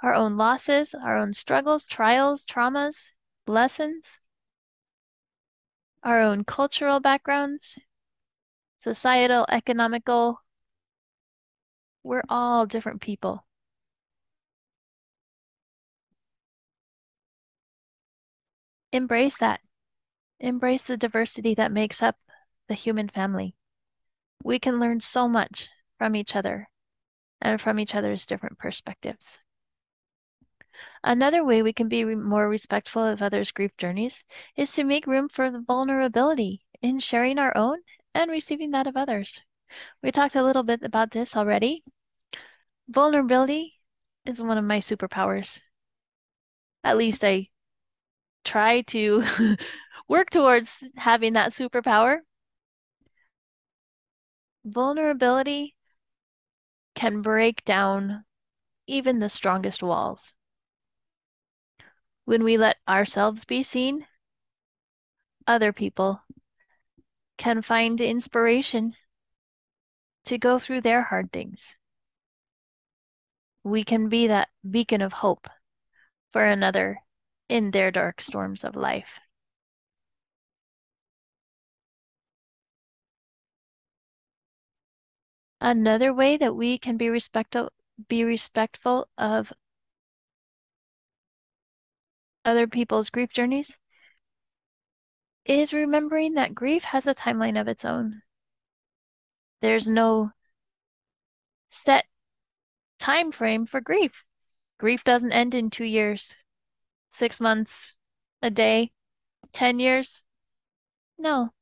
our 0.01 0.13
own 0.13 0.38
losses, 0.38 0.93
our 0.93 1.17
own 1.17 1.34
struggles, 1.34 1.88
trials, 1.88 2.46
traumas, 2.46 3.12
lessons, 3.48 4.20
our 6.03 6.22
own 6.22 6.43
cultural 6.43 7.00
backgrounds, 7.00 7.79
societal, 8.77 9.46
economical. 9.50 10.39
We're 12.03 12.24
all 12.29 12.67
different 12.67 13.01
people. 13.01 13.43
Embrace 18.94 19.36
that. 19.38 19.60
Embrace 20.40 20.84
the 20.84 20.96
diversity 20.96 21.56
that 21.56 21.72
makes 21.72 22.04
up 22.04 22.16
the 22.68 22.76
human 22.76 23.10
family. 23.10 23.56
We 24.44 24.60
can 24.60 24.80
learn 24.80 25.00
so 25.00 25.28
much 25.28 25.68
from 25.98 26.16
each 26.16 26.36
other 26.36 26.70
and 27.42 27.60
from 27.60 27.80
each 27.80 27.96
other's 27.96 28.28
different 28.28 28.60
perspectives. 28.60 29.40
Another 31.04 31.44
way 31.44 31.64
we 31.64 31.74
can 31.74 31.90
be 31.90 32.06
more 32.06 32.48
respectful 32.48 33.04
of 33.04 33.24
others' 33.24 33.50
grief 33.50 33.76
journeys 33.78 34.24
is 34.56 34.72
to 34.74 34.84
make 34.84 35.08
room 35.08 35.28
for 35.28 35.50
the 35.50 35.62
vulnerability 35.62 36.62
in 36.84 37.00
sharing 37.00 37.40
our 37.40 37.58
own 37.58 37.80
and 38.14 38.30
receiving 38.30 38.70
that 38.72 38.86
of 38.86 38.96
others. 38.96 39.42
We 40.04 40.12
talked 40.12 40.36
a 40.36 40.44
little 40.44 40.62
bit 40.62 40.84
about 40.84 41.10
this 41.10 41.36
already. 41.36 41.84
Vulnerability 42.88 43.74
is 44.24 44.40
one 44.40 44.60
of 44.60 44.66
my 44.66 44.78
superpowers. 44.78 45.60
At 46.84 46.98
least 46.98 47.24
I 47.24 47.50
try 48.44 48.82
to 48.82 49.24
work 50.08 50.30
towards 50.30 50.84
having 50.96 51.34
that 51.34 51.54
superpower. 51.54 52.20
Vulnerability 54.66 55.76
can 56.96 57.22
break 57.22 57.64
down 57.66 58.26
even 58.88 59.20
the 59.20 59.30
strongest 59.30 59.84
walls. 59.84 60.34
When 62.26 62.44
we 62.44 62.58
let 62.58 62.78
ourselves 62.88 63.46
be 63.46 63.64
seen, 63.64 64.08
other 65.48 65.74
people 65.74 66.22
can 67.38 67.62
find 67.62 68.00
inspiration 68.02 68.96
to 70.26 70.38
go 70.38 70.58
through 70.60 70.82
their 70.82 71.04
hard 71.04 71.32
things. 71.32 71.76
We 73.64 73.84
can 73.84 74.10
be 74.10 74.28
that 74.28 74.50
beacon 74.70 75.02
of 75.02 75.14
hope 75.14 75.48
for 76.32 76.46
another 76.46 77.02
in 77.53 77.69
their 77.69 77.91
dark 77.91 78.19
storms 78.19 78.63
of 78.63 78.75
life. 78.75 79.19
Another 85.62 86.12
way 86.12 86.36
that 86.36 86.55
we 86.55 86.79
can 86.79 86.98
be 86.98 87.10
respectful 87.10 87.72
be 88.07 88.24
respectful 88.24 89.07
of 89.19 89.53
other 92.43 92.65
people's 92.65 93.12
grief 93.12 93.31
journeys 93.31 93.77
is 95.45 95.74
remembering 95.74 96.33
that 96.33 96.55
grief 96.55 96.83
has 96.83 97.05
a 97.05 97.13
timeline 97.13 97.62
of 97.62 97.67
its 97.67 97.86
own. 97.86 98.24
There's 99.62 99.88
no 99.88 100.31
set 101.69 102.05
time 103.00 103.31
frame 103.31 103.67
for 103.67 103.79
grief. 103.79 104.25
Grief 104.79 105.03
doesn't 105.03 105.31
end 105.31 105.53
in 105.53 105.69
two 105.69 105.86
years, 105.86 106.36
six 107.13 107.39
months, 107.39 107.93
a 108.41 108.50
day, 108.50 108.91
10 109.53 109.79
years. 109.79 110.24
No. 111.17 111.53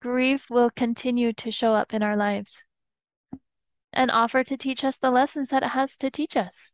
Grief 0.00 0.50
will 0.50 0.70
continue 0.70 1.32
to 1.34 1.50
show 1.50 1.74
up 1.74 1.94
in 1.94 2.02
our 2.02 2.16
lives 2.16 2.64
and 3.92 4.10
offer 4.10 4.42
to 4.42 4.56
teach 4.56 4.84
us 4.84 4.96
the 4.96 5.10
lessons 5.10 5.48
that 5.48 5.62
it 5.62 5.68
has 5.68 5.96
to 5.98 6.10
teach 6.10 6.36
us. 6.36 6.72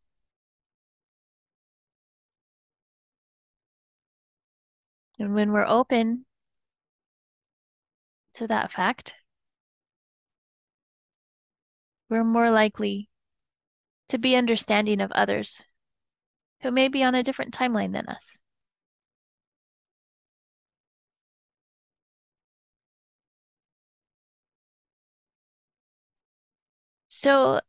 And 5.18 5.34
when 5.34 5.52
we're 5.52 5.66
open 5.66 6.26
to 8.34 8.46
that 8.46 8.70
fact, 8.70 9.16
we're 12.08 12.24
more 12.24 12.50
likely 12.50 13.10
to 14.08 14.18
be 14.18 14.36
understanding 14.36 15.00
of 15.00 15.12
others 15.12 15.64
who 16.62 16.70
may 16.70 16.88
be 16.88 17.02
on 17.02 17.14
a 17.14 17.22
different 17.22 17.54
timeline 17.54 17.92
than 17.92 18.08
us. 18.08 18.38
So, 27.08 27.60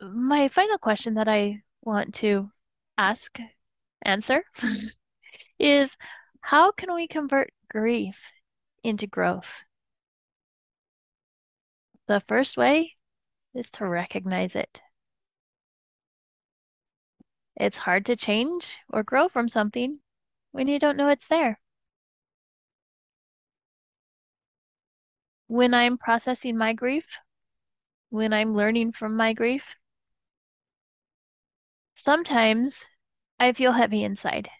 my 0.00 0.46
final 0.48 0.78
question 0.78 1.14
that 1.14 1.28
I 1.28 1.62
want 1.82 2.14
to 2.16 2.50
ask, 2.96 3.36
answer, 4.02 4.44
is 5.58 5.96
how 6.40 6.72
can 6.72 6.94
we 6.94 7.08
convert 7.08 7.52
grief 7.70 8.30
into 8.84 9.06
growth? 9.06 9.62
The 12.06 12.20
first 12.20 12.56
way 12.56 12.96
is 13.54 13.70
to 13.72 13.86
recognize 13.86 14.56
it. 14.56 14.80
It's 17.56 17.78
hard 17.78 18.06
to 18.06 18.16
change 18.16 18.78
or 18.88 19.02
grow 19.02 19.28
from 19.28 19.48
something 19.48 20.00
when 20.52 20.68
you 20.68 20.78
don't 20.78 20.96
know 20.96 21.08
it's 21.08 21.28
there. 21.28 21.60
When 25.46 25.74
I'm 25.74 25.98
processing 25.98 26.56
my 26.56 26.72
grief, 26.72 27.06
when 28.10 28.32
I'm 28.32 28.54
learning 28.54 28.92
from 28.92 29.16
my 29.16 29.32
grief, 29.32 29.74
sometimes 31.94 32.84
I 33.38 33.52
feel 33.52 33.72
heavy 33.72 34.04
inside. 34.04 34.50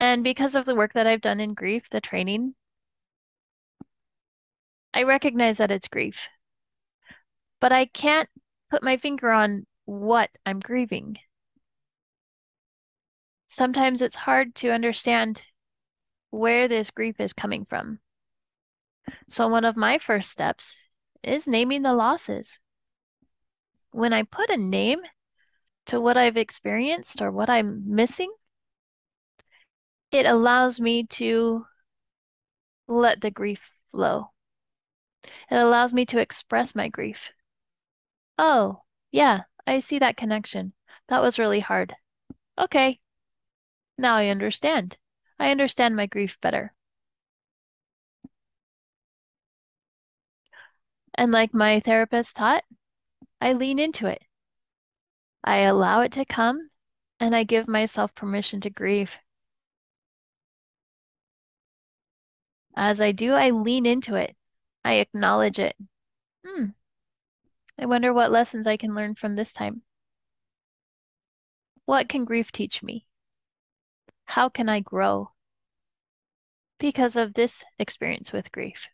And 0.00 0.24
because 0.24 0.54
of 0.54 0.64
the 0.64 0.74
work 0.74 0.92
that 0.94 1.06
I've 1.06 1.20
done 1.20 1.40
in 1.40 1.54
grief, 1.54 1.88
the 1.90 2.00
training, 2.00 2.54
I 4.92 5.04
recognize 5.04 5.58
that 5.58 5.70
it's 5.70 5.88
grief. 5.88 6.28
But 7.60 7.72
I 7.72 7.86
can't 7.86 8.28
put 8.68 8.82
my 8.82 8.96
finger 8.96 9.30
on 9.30 9.66
what 9.84 10.30
I'm 10.46 10.60
grieving. 10.60 11.18
Sometimes 13.46 14.00
it's 14.00 14.16
hard 14.16 14.54
to 14.56 14.72
understand 14.72 15.42
where 16.30 16.68
this 16.68 16.90
grief 16.90 17.20
is 17.20 17.32
coming 17.32 17.66
from. 17.66 18.00
So 19.28 19.48
one 19.48 19.64
of 19.64 19.76
my 19.76 19.98
first 19.98 20.30
steps 20.30 20.78
is 21.22 21.46
naming 21.46 21.82
the 21.82 21.92
losses. 21.92 22.60
When 23.90 24.12
I 24.12 24.22
put 24.22 24.50
a 24.50 24.56
name 24.56 25.00
to 25.86 26.00
what 26.00 26.16
I've 26.16 26.36
experienced 26.36 27.20
or 27.20 27.30
what 27.30 27.50
I'm 27.50 27.94
missing, 27.94 28.32
it 30.10 30.26
allows 30.26 30.80
me 30.80 31.04
to 31.18 31.66
let 32.88 33.20
the 33.20 33.30
grief 33.30 33.70
flow. 33.90 34.30
It 35.50 35.56
allows 35.56 35.92
me 35.92 36.06
to 36.06 36.20
express 36.20 36.74
my 36.74 36.88
grief. 36.88 37.32
Oh, 38.38 38.82
yeah, 39.10 39.42
I 39.66 39.80
see 39.80 39.98
that 39.98 40.16
connection. 40.16 40.72
That 41.08 41.20
was 41.20 41.38
really 41.38 41.58
hard. 41.60 41.96
Okay. 42.58 43.00
Now 43.96 44.16
I 44.16 44.28
understand. 44.28 44.98
I 45.38 45.50
understand 45.50 45.96
my 45.96 46.06
grief 46.06 46.40
better. 46.40 46.74
And 51.14 51.32
like 51.32 51.54
my 51.54 51.80
therapist 51.80 52.36
taught, 52.36 52.64
I 53.40 53.52
lean 53.54 53.78
into 53.78 54.06
it. 54.06 54.22
I 55.44 55.58
allow 55.58 56.00
it 56.00 56.12
to 56.12 56.24
come 56.24 56.70
and 57.20 57.36
I 57.36 57.44
give 57.44 57.68
myself 57.68 58.14
permission 58.14 58.60
to 58.62 58.70
grieve. 58.70 59.16
As 62.76 63.00
I 63.00 63.12
do, 63.12 63.32
I 63.32 63.48
lean 63.50 63.86
into 63.86 64.14
it. 64.16 64.36
I 64.84 64.94
acknowledge 64.94 65.58
it. 65.58 65.76
Hmm. 66.44 66.70
I 67.82 67.84
wonder 67.84 68.14
what 68.14 68.30
lessons 68.30 68.68
I 68.68 68.76
can 68.76 68.94
learn 68.94 69.16
from 69.16 69.34
this 69.34 69.52
time. 69.52 69.82
What 71.84 72.08
can 72.08 72.24
grief 72.24 72.52
teach 72.52 72.80
me? 72.80 73.08
How 74.24 74.48
can 74.48 74.68
I 74.68 74.78
grow 74.78 75.32
because 76.78 77.16
of 77.16 77.34
this 77.34 77.64
experience 77.80 78.32
with 78.32 78.52
grief? 78.52 78.88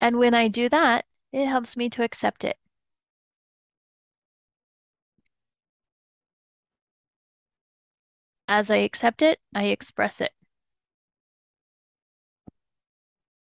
And 0.00 0.18
when 0.18 0.32
I 0.32 0.48
do 0.48 0.70
that, 0.70 1.04
it 1.32 1.46
helps 1.46 1.76
me 1.76 1.90
to 1.90 2.02
accept 2.02 2.44
it. 2.44 2.58
As 8.48 8.70
I 8.70 8.76
accept 8.76 9.20
it, 9.20 9.38
I 9.54 9.64
express 9.64 10.22
it. 10.22 10.32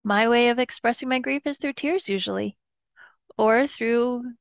My 0.03 0.29
way 0.29 0.49
of 0.49 0.59
expressing 0.59 1.09
my 1.09 1.19
grief 1.19 1.45
is 1.45 1.57
through 1.57 1.73
tears 1.73 2.07
usually, 2.07 2.57
or 3.37 3.67
through 3.67 4.33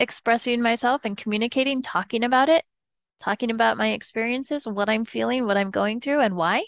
expressing 0.00 0.60
myself 0.60 1.02
and 1.04 1.16
communicating, 1.16 1.80
talking 1.80 2.24
about 2.24 2.48
it, 2.48 2.64
talking 3.20 3.50
about 3.52 3.76
my 3.76 3.88
experiences, 3.92 4.66
what 4.66 4.88
I'm 4.88 5.04
feeling, 5.04 5.46
what 5.46 5.56
I'm 5.56 5.70
going 5.70 6.00
through, 6.00 6.20
and 6.20 6.36
why. 6.36 6.64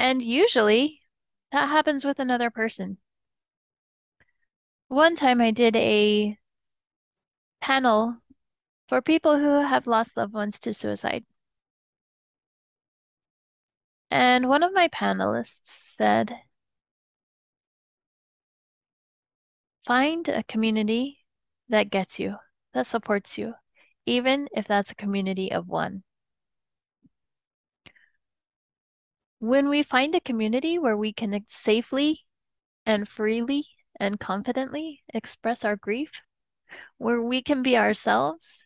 And 0.00 0.20
usually 0.20 1.00
that 1.52 1.68
happens 1.68 2.04
with 2.04 2.18
another 2.18 2.50
person. 2.50 2.98
One 4.88 5.16
time 5.16 5.40
I 5.40 5.52
did 5.52 5.74
a 5.74 6.38
panel 7.60 8.19
for 8.90 9.00
people 9.00 9.38
who 9.38 9.64
have 9.64 9.86
lost 9.86 10.16
loved 10.16 10.34
ones 10.34 10.58
to 10.58 10.74
suicide. 10.74 11.24
And 14.10 14.48
one 14.48 14.64
of 14.64 14.72
my 14.74 14.88
panelists 14.88 15.60
said, 15.62 16.34
find 19.86 20.28
a 20.28 20.42
community 20.42 21.20
that 21.68 21.90
gets 21.90 22.18
you, 22.18 22.34
that 22.74 22.88
supports 22.88 23.38
you, 23.38 23.54
even 24.06 24.48
if 24.56 24.66
that's 24.66 24.90
a 24.90 24.96
community 24.96 25.52
of 25.52 25.68
one. 25.68 26.02
When 29.38 29.68
we 29.68 29.84
find 29.84 30.16
a 30.16 30.20
community 30.20 30.80
where 30.80 30.96
we 30.96 31.12
can 31.12 31.44
safely 31.46 32.24
and 32.86 33.06
freely 33.06 33.68
and 34.00 34.18
confidently 34.18 35.04
express 35.14 35.64
our 35.64 35.76
grief, 35.76 36.10
where 36.98 37.22
we 37.22 37.40
can 37.40 37.62
be 37.62 37.76
ourselves, 37.76 38.64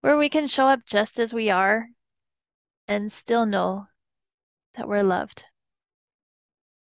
where 0.00 0.16
we 0.16 0.28
can 0.28 0.46
show 0.46 0.66
up 0.66 0.80
just 0.86 1.18
as 1.18 1.34
we 1.34 1.50
are 1.50 1.88
and 2.86 3.10
still 3.12 3.44
know 3.44 3.86
that 4.74 4.88
we're 4.88 5.02
loved. 5.02 5.44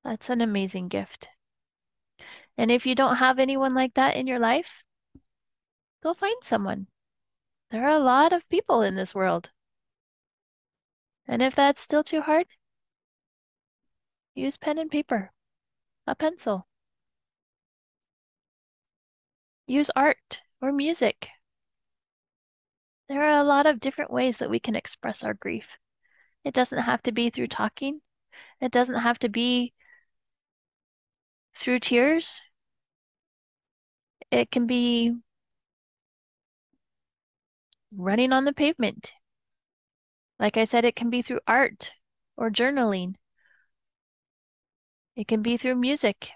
That's 0.03 0.29
an 0.29 0.41
amazing 0.41 0.87
gift. 0.89 1.29
And 2.57 2.71
if 2.71 2.85
you 2.85 2.95
don't 2.95 3.17
have 3.17 3.39
anyone 3.39 3.73
like 3.73 3.93
that 3.95 4.15
in 4.15 4.27
your 4.27 4.39
life, 4.39 4.83
go 6.01 6.13
find 6.13 6.43
someone. 6.43 6.87
There 7.71 7.83
are 7.83 7.99
a 7.99 8.03
lot 8.03 8.33
of 8.33 8.47
people 8.49 8.81
in 8.81 8.95
this 8.95 9.13
world. 9.13 9.51
And 11.27 11.41
if 11.41 11.55
that's 11.55 11.81
still 11.81 12.03
too 12.03 12.21
hard, 12.21 12.47
use 14.33 14.57
pen 14.57 14.77
and 14.77 14.89
paper, 14.89 15.31
a 16.05 16.15
pencil. 16.15 16.67
Use 19.65 19.89
art 19.95 20.41
or 20.61 20.71
music. 20.71 21.27
There 23.09 23.23
are 23.23 23.39
a 23.39 23.43
lot 23.43 23.65
of 23.65 23.79
different 23.79 24.11
ways 24.11 24.37
that 24.37 24.49
we 24.49 24.59
can 24.59 24.75
express 24.75 25.23
our 25.23 25.33
grief. 25.33 25.77
It 26.43 26.53
doesn't 26.53 26.83
have 26.83 27.03
to 27.03 27.11
be 27.11 27.29
through 27.29 27.47
talking. 27.47 28.01
It 28.61 28.71
doesn't 28.71 29.01
have 29.01 29.19
to 29.19 29.29
be 29.29 29.73
through 31.55 31.79
tears. 31.79 32.41
It 34.31 34.51
can 34.51 34.67
be 34.67 35.13
running 37.91 38.31
on 38.31 38.45
the 38.45 38.53
pavement. 38.53 39.13
Like 40.39 40.57
I 40.57 40.65
said, 40.65 40.85
it 40.85 40.95
can 40.95 41.09
be 41.09 41.21
through 41.21 41.41
art 41.47 41.93
or 42.37 42.49
journaling. 42.49 43.15
It 45.15 45.27
can 45.27 45.41
be 45.41 45.57
through 45.57 45.75
music. 45.75 46.29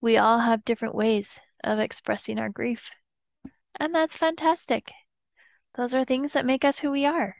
We 0.00 0.16
all 0.16 0.38
have 0.38 0.64
different 0.64 0.94
ways 0.94 1.40
of 1.62 1.78
expressing 1.78 2.38
our 2.38 2.48
grief. 2.48 2.90
And 3.78 3.94
that's 3.94 4.16
fantastic. 4.16 4.90
Those 5.74 5.94
are 5.94 6.04
things 6.04 6.32
that 6.32 6.46
make 6.46 6.64
us 6.64 6.80
who 6.80 6.90
we 6.90 7.06
are. 7.06 7.36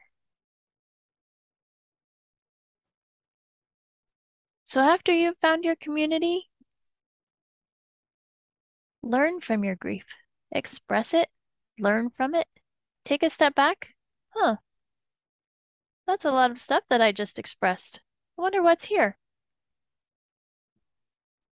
So 4.64 4.82
after 4.82 5.10
you've 5.10 5.38
found 5.38 5.64
your 5.64 5.74
community, 5.76 6.50
learn 9.02 9.40
from 9.40 9.62
your 9.62 9.76
grief, 9.76 10.04
express 10.50 11.14
it, 11.14 11.30
learn 11.78 12.10
from 12.10 12.34
it, 12.34 12.48
take 13.04 13.22
a 13.22 13.30
step 13.30 13.54
back. 13.54 13.94
Huh, 14.30 14.56
that's 16.06 16.24
a 16.24 16.30
lot 16.30 16.50
of 16.50 16.58
stuff 16.58 16.82
that 16.88 17.02
I 17.02 17.12
just 17.12 17.38
expressed. 17.38 18.00
I 18.38 18.40
wonder 18.40 18.62
what's 18.62 18.86
here. 18.86 19.18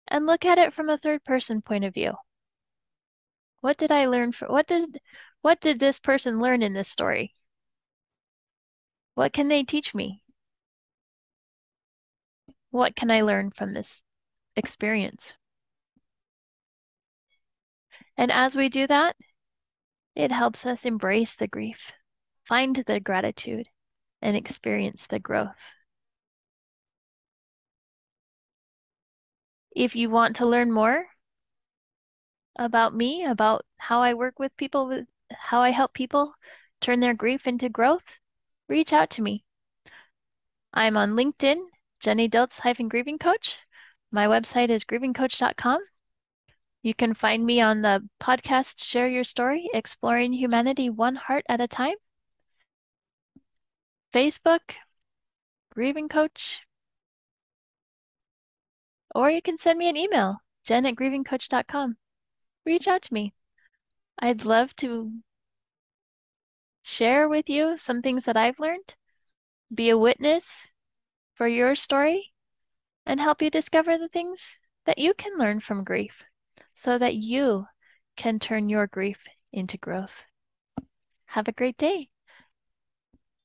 And 0.08 0.26
look 0.26 0.44
at 0.44 0.58
it 0.58 0.74
from 0.74 0.90
a 0.90 0.98
third 0.98 1.24
person 1.24 1.62
point 1.62 1.84
of 1.84 1.94
view. 1.94 2.18
What 3.60 3.76
did 3.76 3.90
I 3.90 4.06
learn 4.06 4.32
from, 4.32 4.52
what 4.52 4.66
did, 4.66 5.00
what 5.42 5.60
did 5.60 5.80
this 5.80 5.98
person 5.98 6.40
learn 6.40 6.62
in 6.62 6.74
this 6.74 6.88
story? 6.88 7.34
What 9.14 9.32
can 9.32 9.48
they 9.48 9.64
teach 9.64 9.94
me? 9.94 10.22
What 12.70 12.94
can 12.94 13.10
I 13.10 13.22
learn 13.22 13.50
from 13.50 13.72
this 13.74 14.02
experience? 14.56 15.34
And 18.16 18.30
as 18.30 18.56
we 18.56 18.68
do 18.68 18.86
that, 18.86 19.16
it 20.14 20.32
helps 20.32 20.66
us 20.66 20.84
embrace 20.84 21.36
the 21.36 21.48
grief, 21.48 21.92
find 22.46 22.76
the 22.86 23.00
gratitude, 23.00 23.68
and 24.20 24.36
experience 24.36 25.06
the 25.06 25.20
growth. 25.20 25.74
If 29.74 29.94
you 29.94 30.10
want 30.10 30.36
to 30.36 30.46
learn 30.46 30.72
more 30.72 31.06
about 32.58 32.94
me, 32.94 33.24
about 33.24 33.64
how 33.76 34.02
I 34.02 34.14
work 34.14 34.38
with 34.38 34.56
people, 34.56 34.86
with 34.86 35.06
how 35.30 35.62
I 35.62 35.70
help 35.70 35.94
people 35.94 36.34
turn 36.80 37.00
their 37.00 37.14
grief 37.14 37.46
into 37.46 37.68
growth, 37.68 38.18
reach 38.68 38.92
out 38.92 39.10
to 39.10 39.22
me. 39.22 39.44
I'm 40.72 40.96
on 40.96 41.12
LinkedIn, 41.12 41.66
Jenny 42.00 42.28
Dilts 42.28 42.58
hyphen 42.58 42.88
grieving 42.88 43.18
coach. 43.18 43.58
My 44.10 44.26
website 44.26 44.70
is 44.70 44.84
grievingcoach.com. 44.84 45.80
You 46.82 46.94
can 46.94 47.14
find 47.14 47.44
me 47.44 47.60
on 47.60 47.82
the 47.82 48.08
podcast 48.20 48.82
Share 48.82 49.08
Your 49.08 49.24
Story, 49.24 49.68
Exploring 49.74 50.32
Humanity 50.32 50.90
One 50.90 51.16
Heart 51.16 51.44
at 51.48 51.60
a 51.60 51.68
Time. 51.68 51.96
Facebook, 54.12 54.60
Grieving 55.70 56.08
Coach. 56.08 56.60
Or 59.14 59.30
you 59.30 59.42
can 59.42 59.58
send 59.58 59.78
me 59.78 59.88
an 59.88 59.96
email, 59.96 60.38
jen 60.64 60.86
at 60.86 60.94
grievingcoach.com. 60.94 61.96
Reach 62.68 62.87
out 62.87 63.00
to 63.00 63.14
me. 63.14 63.33
I'd 64.18 64.44
love 64.44 64.76
to 64.76 65.11
share 66.83 67.26
with 67.26 67.48
you 67.48 67.78
some 67.78 68.02
things 68.02 68.26
that 68.26 68.37
I've 68.37 68.61
learned, 68.61 68.94
be 69.74 69.88
a 69.88 69.96
witness 69.96 70.68
for 71.33 71.48
your 71.48 71.74
story, 71.74 72.31
and 73.07 73.18
help 73.18 73.40
you 73.40 73.48
discover 73.48 73.96
the 73.96 74.11
things 74.11 74.59
that 74.85 74.98
you 74.98 75.14
can 75.14 75.38
learn 75.38 75.61
from 75.61 75.83
grief 75.83 76.22
so 76.74 76.98
that 76.98 77.14
you 77.14 77.66
can 78.18 78.38
turn 78.38 78.68
your 78.68 78.87
grief 78.87 79.24
into 79.50 79.78
growth. 79.78 80.22
Have 81.24 81.48
a 81.48 81.52
great 81.52 81.78
day. 81.78 82.11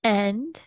And 0.04 0.62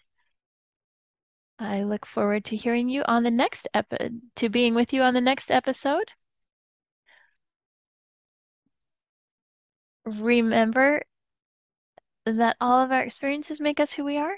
I 1.58 1.82
look 1.82 2.06
forward 2.06 2.46
to 2.46 2.56
hearing 2.56 2.88
you 2.88 3.02
on 3.06 3.22
the 3.22 3.30
next 3.30 3.68
episode, 3.74 4.18
to 4.36 4.48
being 4.48 4.74
with 4.74 4.94
you 4.94 5.02
on 5.02 5.12
the 5.12 5.20
next 5.20 5.50
episode. 5.50 6.10
Remember 10.06 11.02
that 12.24 12.56
all 12.60 12.80
of 12.80 12.92
our 12.92 13.02
experiences 13.02 13.60
make 13.60 13.80
us 13.80 13.92
who 13.92 14.04
we 14.04 14.16
are 14.16 14.36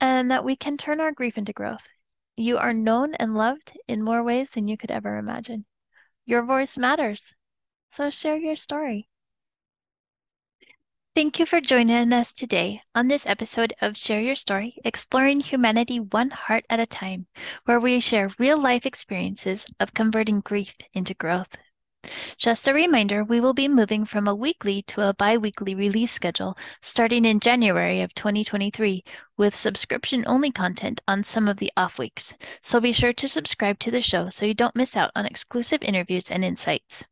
and 0.00 0.30
that 0.30 0.44
we 0.44 0.56
can 0.56 0.76
turn 0.76 1.00
our 1.00 1.10
grief 1.12 1.36
into 1.38 1.52
growth. 1.52 1.88
You 2.36 2.58
are 2.58 2.72
known 2.72 3.14
and 3.14 3.34
loved 3.34 3.76
in 3.88 4.02
more 4.02 4.22
ways 4.22 4.50
than 4.50 4.68
you 4.68 4.76
could 4.76 4.90
ever 4.90 5.16
imagine. 5.16 5.64
Your 6.26 6.42
voice 6.42 6.78
matters, 6.78 7.34
so 7.92 8.10
share 8.10 8.36
your 8.36 8.56
story. 8.56 9.08
Thank 11.14 11.38
you 11.38 11.46
for 11.46 11.60
joining 11.60 12.12
us 12.12 12.32
today 12.32 12.82
on 12.94 13.08
this 13.08 13.26
episode 13.26 13.74
of 13.80 13.96
Share 13.96 14.20
Your 14.20 14.34
Story, 14.34 14.76
exploring 14.84 15.40
humanity 15.40 16.00
one 16.00 16.30
heart 16.30 16.64
at 16.70 16.78
a 16.80 16.86
time, 16.86 17.26
where 17.64 17.80
we 17.80 18.00
share 18.00 18.30
real 18.38 18.58
life 18.60 18.86
experiences 18.86 19.66
of 19.80 19.92
converting 19.92 20.40
grief 20.40 20.74
into 20.92 21.14
growth. 21.14 21.56
Just 22.38 22.66
a 22.66 22.72
reminder, 22.72 23.22
we 23.22 23.40
will 23.40 23.52
be 23.52 23.68
moving 23.68 24.06
from 24.06 24.26
a 24.26 24.34
weekly 24.34 24.82
to 24.84 25.06
a 25.06 25.12
bi-weekly 25.12 25.74
release 25.74 26.10
schedule 26.10 26.56
starting 26.80 27.26
in 27.26 27.40
January 27.40 28.00
of 28.00 28.14
2023 28.14 29.04
with 29.36 29.54
subscription-only 29.54 30.50
content 30.50 31.02
on 31.06 31.22
some 31.22 31.46
of 31.46 31.58
the 31.58 31.70
off 31.76 31.98
weeks. 31.98 32.34
So 32.62 32.80
be 32.80 32.92
sure 32.92 33.12
to 33.12 33.28
subscribe 33.28 33.78
to 33.80 33.90
the 33.90 34.00
show 34.00 34.30
so 34.30 34.46
you 34.46 34.54
don't 34.54 34.74
miss 34.74 34.96
out 34.96 35.10
on 35.14 35.26
exclusive 35.26 35.82
interviews 35.82 36.30
and 36.30 36.42
insights. 36.42 37.04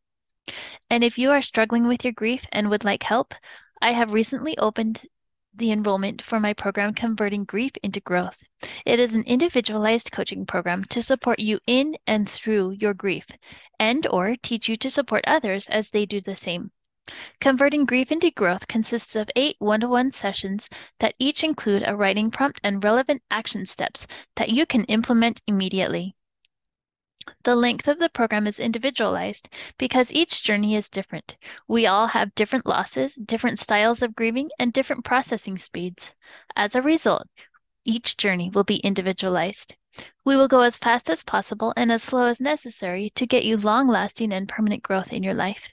And 0.88 1.04
if 1.04 1.18
you 1.18 1.32
are 1.32 1.42
struggling 1.42 1.86
with 1.86 2.04
your 2.04 2.14
grief 2.14 2.46
and 2.50 2.70
would 2.70 2.84
like 2.84 3.02
help, 3.02 3.34
I 3.82 3.92
have 3.92 4.14
recently 4.14 4.56
opened 4.56 5.04
the 5.58 5.72
enrollment 5.72 6.22
for 6.22 6.40
my 6.40 6.52
program 6.52 6.94
Converting 6.94 7.44
Grief 7.44 7.72
into 7.82 8.00
Growth. 8.00 8.38
It 8.86 8.98
is 8.98 9.14
an 9.14 9.24
individualized 9.24 10.12
coaching 10.12 10.46
program 10.46 10.84
to 10.86 11.02
support 11.02 11.38
you 11.40 11.58
in 11.66 11.96
and 12.06 12.30
through 12.30 12.76
your 12.80 12.94
grief 12.94 13.26
and 13.78 14.06
or 14.06 14.36
teach 14.36 14.68
you 14.68 14.76
to 14.76 14.88
support 14.88 15.24
others 15.26 15.66
as 15.68 15.90
they 15.90 16.06
do 16.06 16.20
the 16.20 16.36
same. 16.36 16.70
Converting 17.40 17.86
Grief 17.86 18.12
into 18.12 18.30
Growth 18.30 18.68
consists 18.68 19.16
of 19.16 19.30
eight 19.34 19.56
one-to-one 19.58 20.10
sessions 20.10 20.68
that 21.00 21.14
each 21.18 21.42
include 21.42 21.82
a 21.86 21.96
writing 21.96 22.30
prompt 22.30 22.60
and 22.62 22.84
relevant 22.84 23.22
action 23.30 23.64
steps 23.64 24.06
that 24.36 24.50
you 24.50 24.66
can 24.66 24.84
implement 24.84 25.40
immediately. 25.46 26.14
The 27.42 27.56
length 27.56 27.88
of 27.88 27.98
the 27.98 28.08
program 28.08 28.46
is 28.46 28.60
individualized 28.60 29.48
because 29.76 30.12
each 30.12 30.42
journey 30.42 30.76
is 30.76 30.88
different. 30.88 31.36
We 31.66 31.86
all 31.86 32.06
have 32.06 32.34
different 32.34 32.66
losses, 32.66 33.14
different 33.14 33.58
styles 33.58 34.02
of 34.02 34.14
grieving, 34.14 34.50
and 34.58 34.72
different 34.72 35.04
processing 35.04 35.58
speeds. 35.58 36.14
As 36.54 36.74
a 36.74 36.82
result, 36.82 37.26
each 37.84 38.16
journey 38.16 38.50
will 38.50 38.64
be 38.64 38.76
individualized. 38.76 39.74
We 40.24 40.36
will 40.36 40.46
go 40.46 40.62
as 40.62 40.76
fast 40.76 41.10
as 41.10 41.22
possible 41.22 41.72
and 41.76 41.90
as 41.90 42.02
slow 42.02 42.26
as 42.26 42.40
necessary 42.40 43.10
to 43.16 43.26
get 43.26 43.44
you 43.44 43.56
long 43.56 43.88
lasting 43.88 44.32
and 44.32 44.48
permanent 44.48 44.82
growth 44.82 45.12
in 45.12 45.22
your 45.22 45.34
life. 45.34 45.68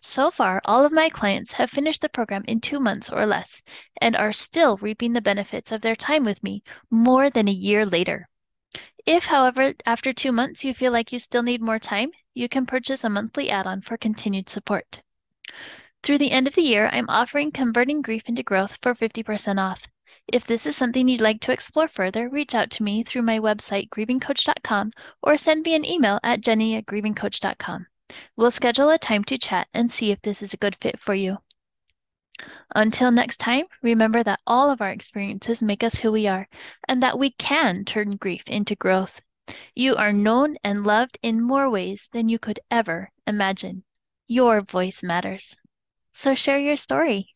So 0.00 0.30
far, 0.30 0.62
all 0.64 0.84
of 0.84 0.92
my 0.92 1.08
clients 1.08 1.52
have 1.52 1.70
finished 1.70 2.02
the 2.02 2.08
program 2.08 2.44
in 2.46 2.60
two 2.60 2.80
months 2.80 3.10
or 3.10 3.26
less 3.26 3.62
and 4.00 4.14
are 4.16 4.32
still 4.32 4.76
reaping 4.76 5.12
the 5.12 5.20
benefits 5.20 5.72
of 5.72 5.80
their 5.80 5.96
time 5.96 6.24
with 6.24 6.42
me 6.42 6.62
more 6.90 7.30
than 7.30 7.48
a 7.48 7.52
year 7.52 7.84
later. 7.84 8.28
If, 9.06 9.24
however, 9.24 9.74
after 9.86 10.12
two 10.12 10.32
months 10.32 10.64
you 10.64 10.74
feel 10.74 10.92
like 10.92 11.12
you 11.12 11.18
still 11.18 11.42
need 11.42 11.62
more 11.62 11.78
time, 11.78 12.10
you 12.34 12.48
can 12.48 12.66
purchase 12.66 13.04
a 13.04 13.08
monthly 13.08 13.50
add-on 13.50 13.82
for 13.82 13.96
continued 13.96 14.48
support. 14.48 15.02
Through 16.02 16.18
the 16.18 16.30
end 16.30 16.46
of 16.46 16.54
the 16.54 16.62
year, 16.62 16.88
I'm 16.92 17.08
offering 17.08 17.50
Converting 17.50 18.02
Grief 18.02 18.28
into 18.28 18.42
Growth 18.42 18.78
for 18.82 18.94
50% 18.94 19.60
off. 19.60 19.88
If 20.26 20.46
this 20.46 20.66
is 20.66 20.76
something 20.76 21.08
you'd 21.08 21.20
like 21.20 21.40
to 21.40 21.52
explore 21.52 21.88
further, 21.88 22.28
reach 22.28 22.54
out 22.54 22.70
to 22.72 22.82
me 22.82 23.02
through 23.02 23.22
my 23.22 23.38
website, 23.38 23.88
grievingcoach.com, 23.88 24.92
or 25.22 25.36
send 25.36 25.62
me 25.62 25.74
an 25.74 25.84
email 25.84 26.20
at 26.22 26.40
jenny 26.40 26.76
at 26.76 26.86
grievingcoach.com. 26.86 27.86
We'll 28.36 28.50
schedule 28.50 28.90
a 28.90 28.98
time 28.98 29.24
to 29.24 29.38
chat 29.38 29.68
and 29.74 29.92
see 29.92 30.10
if 30.10 30.20
this 30.22 30.42
is 30.42 30.54
a 30.54 30.58
good 30.58 30.76
fit 30.76 30.98
for 31.00 31.14
you. 31.14 31.38
Until 32.74 33.10
next 33.10 33.38
time, 33.38 33.64
remember 33.82 34.22
that 34.22 34.40
all 34.46 34.70
of 34.70 34.80
our 34.80 34.90
experiences 34.90 35.62
make 35.62 35.82
us 35.82 35.96
who 35.96 36.12
we 36.12 36.26
are, 36.28 36.48
and 36.86 37.02
that 37.02 37.18
we 37.18 37.30
can 37.32 37.84
turn 37.84 38.16
grief 38.16 38.44
into 38.46 38.74
growth. 38.74 39.20
You 39.74 39.96
are 39.96 40.12
known 40.12 40.56
and 40.62 40.84
loved 40.84 41.18
in 41.22 41.40
more 41.40 41.70
ways 41.70 42.08
than 42.12 42.28
you 42.28 42.38
could 42.38 42.60
ever 42.70 43.10
imagine. 43.26 43.82
Your 44.26 44.60
voice 44.60 45.02
matters. 45.02 45.56
So 46.12 46.34
share 46.34 46.58
your 46.58 46.76
story. 46.76 47.34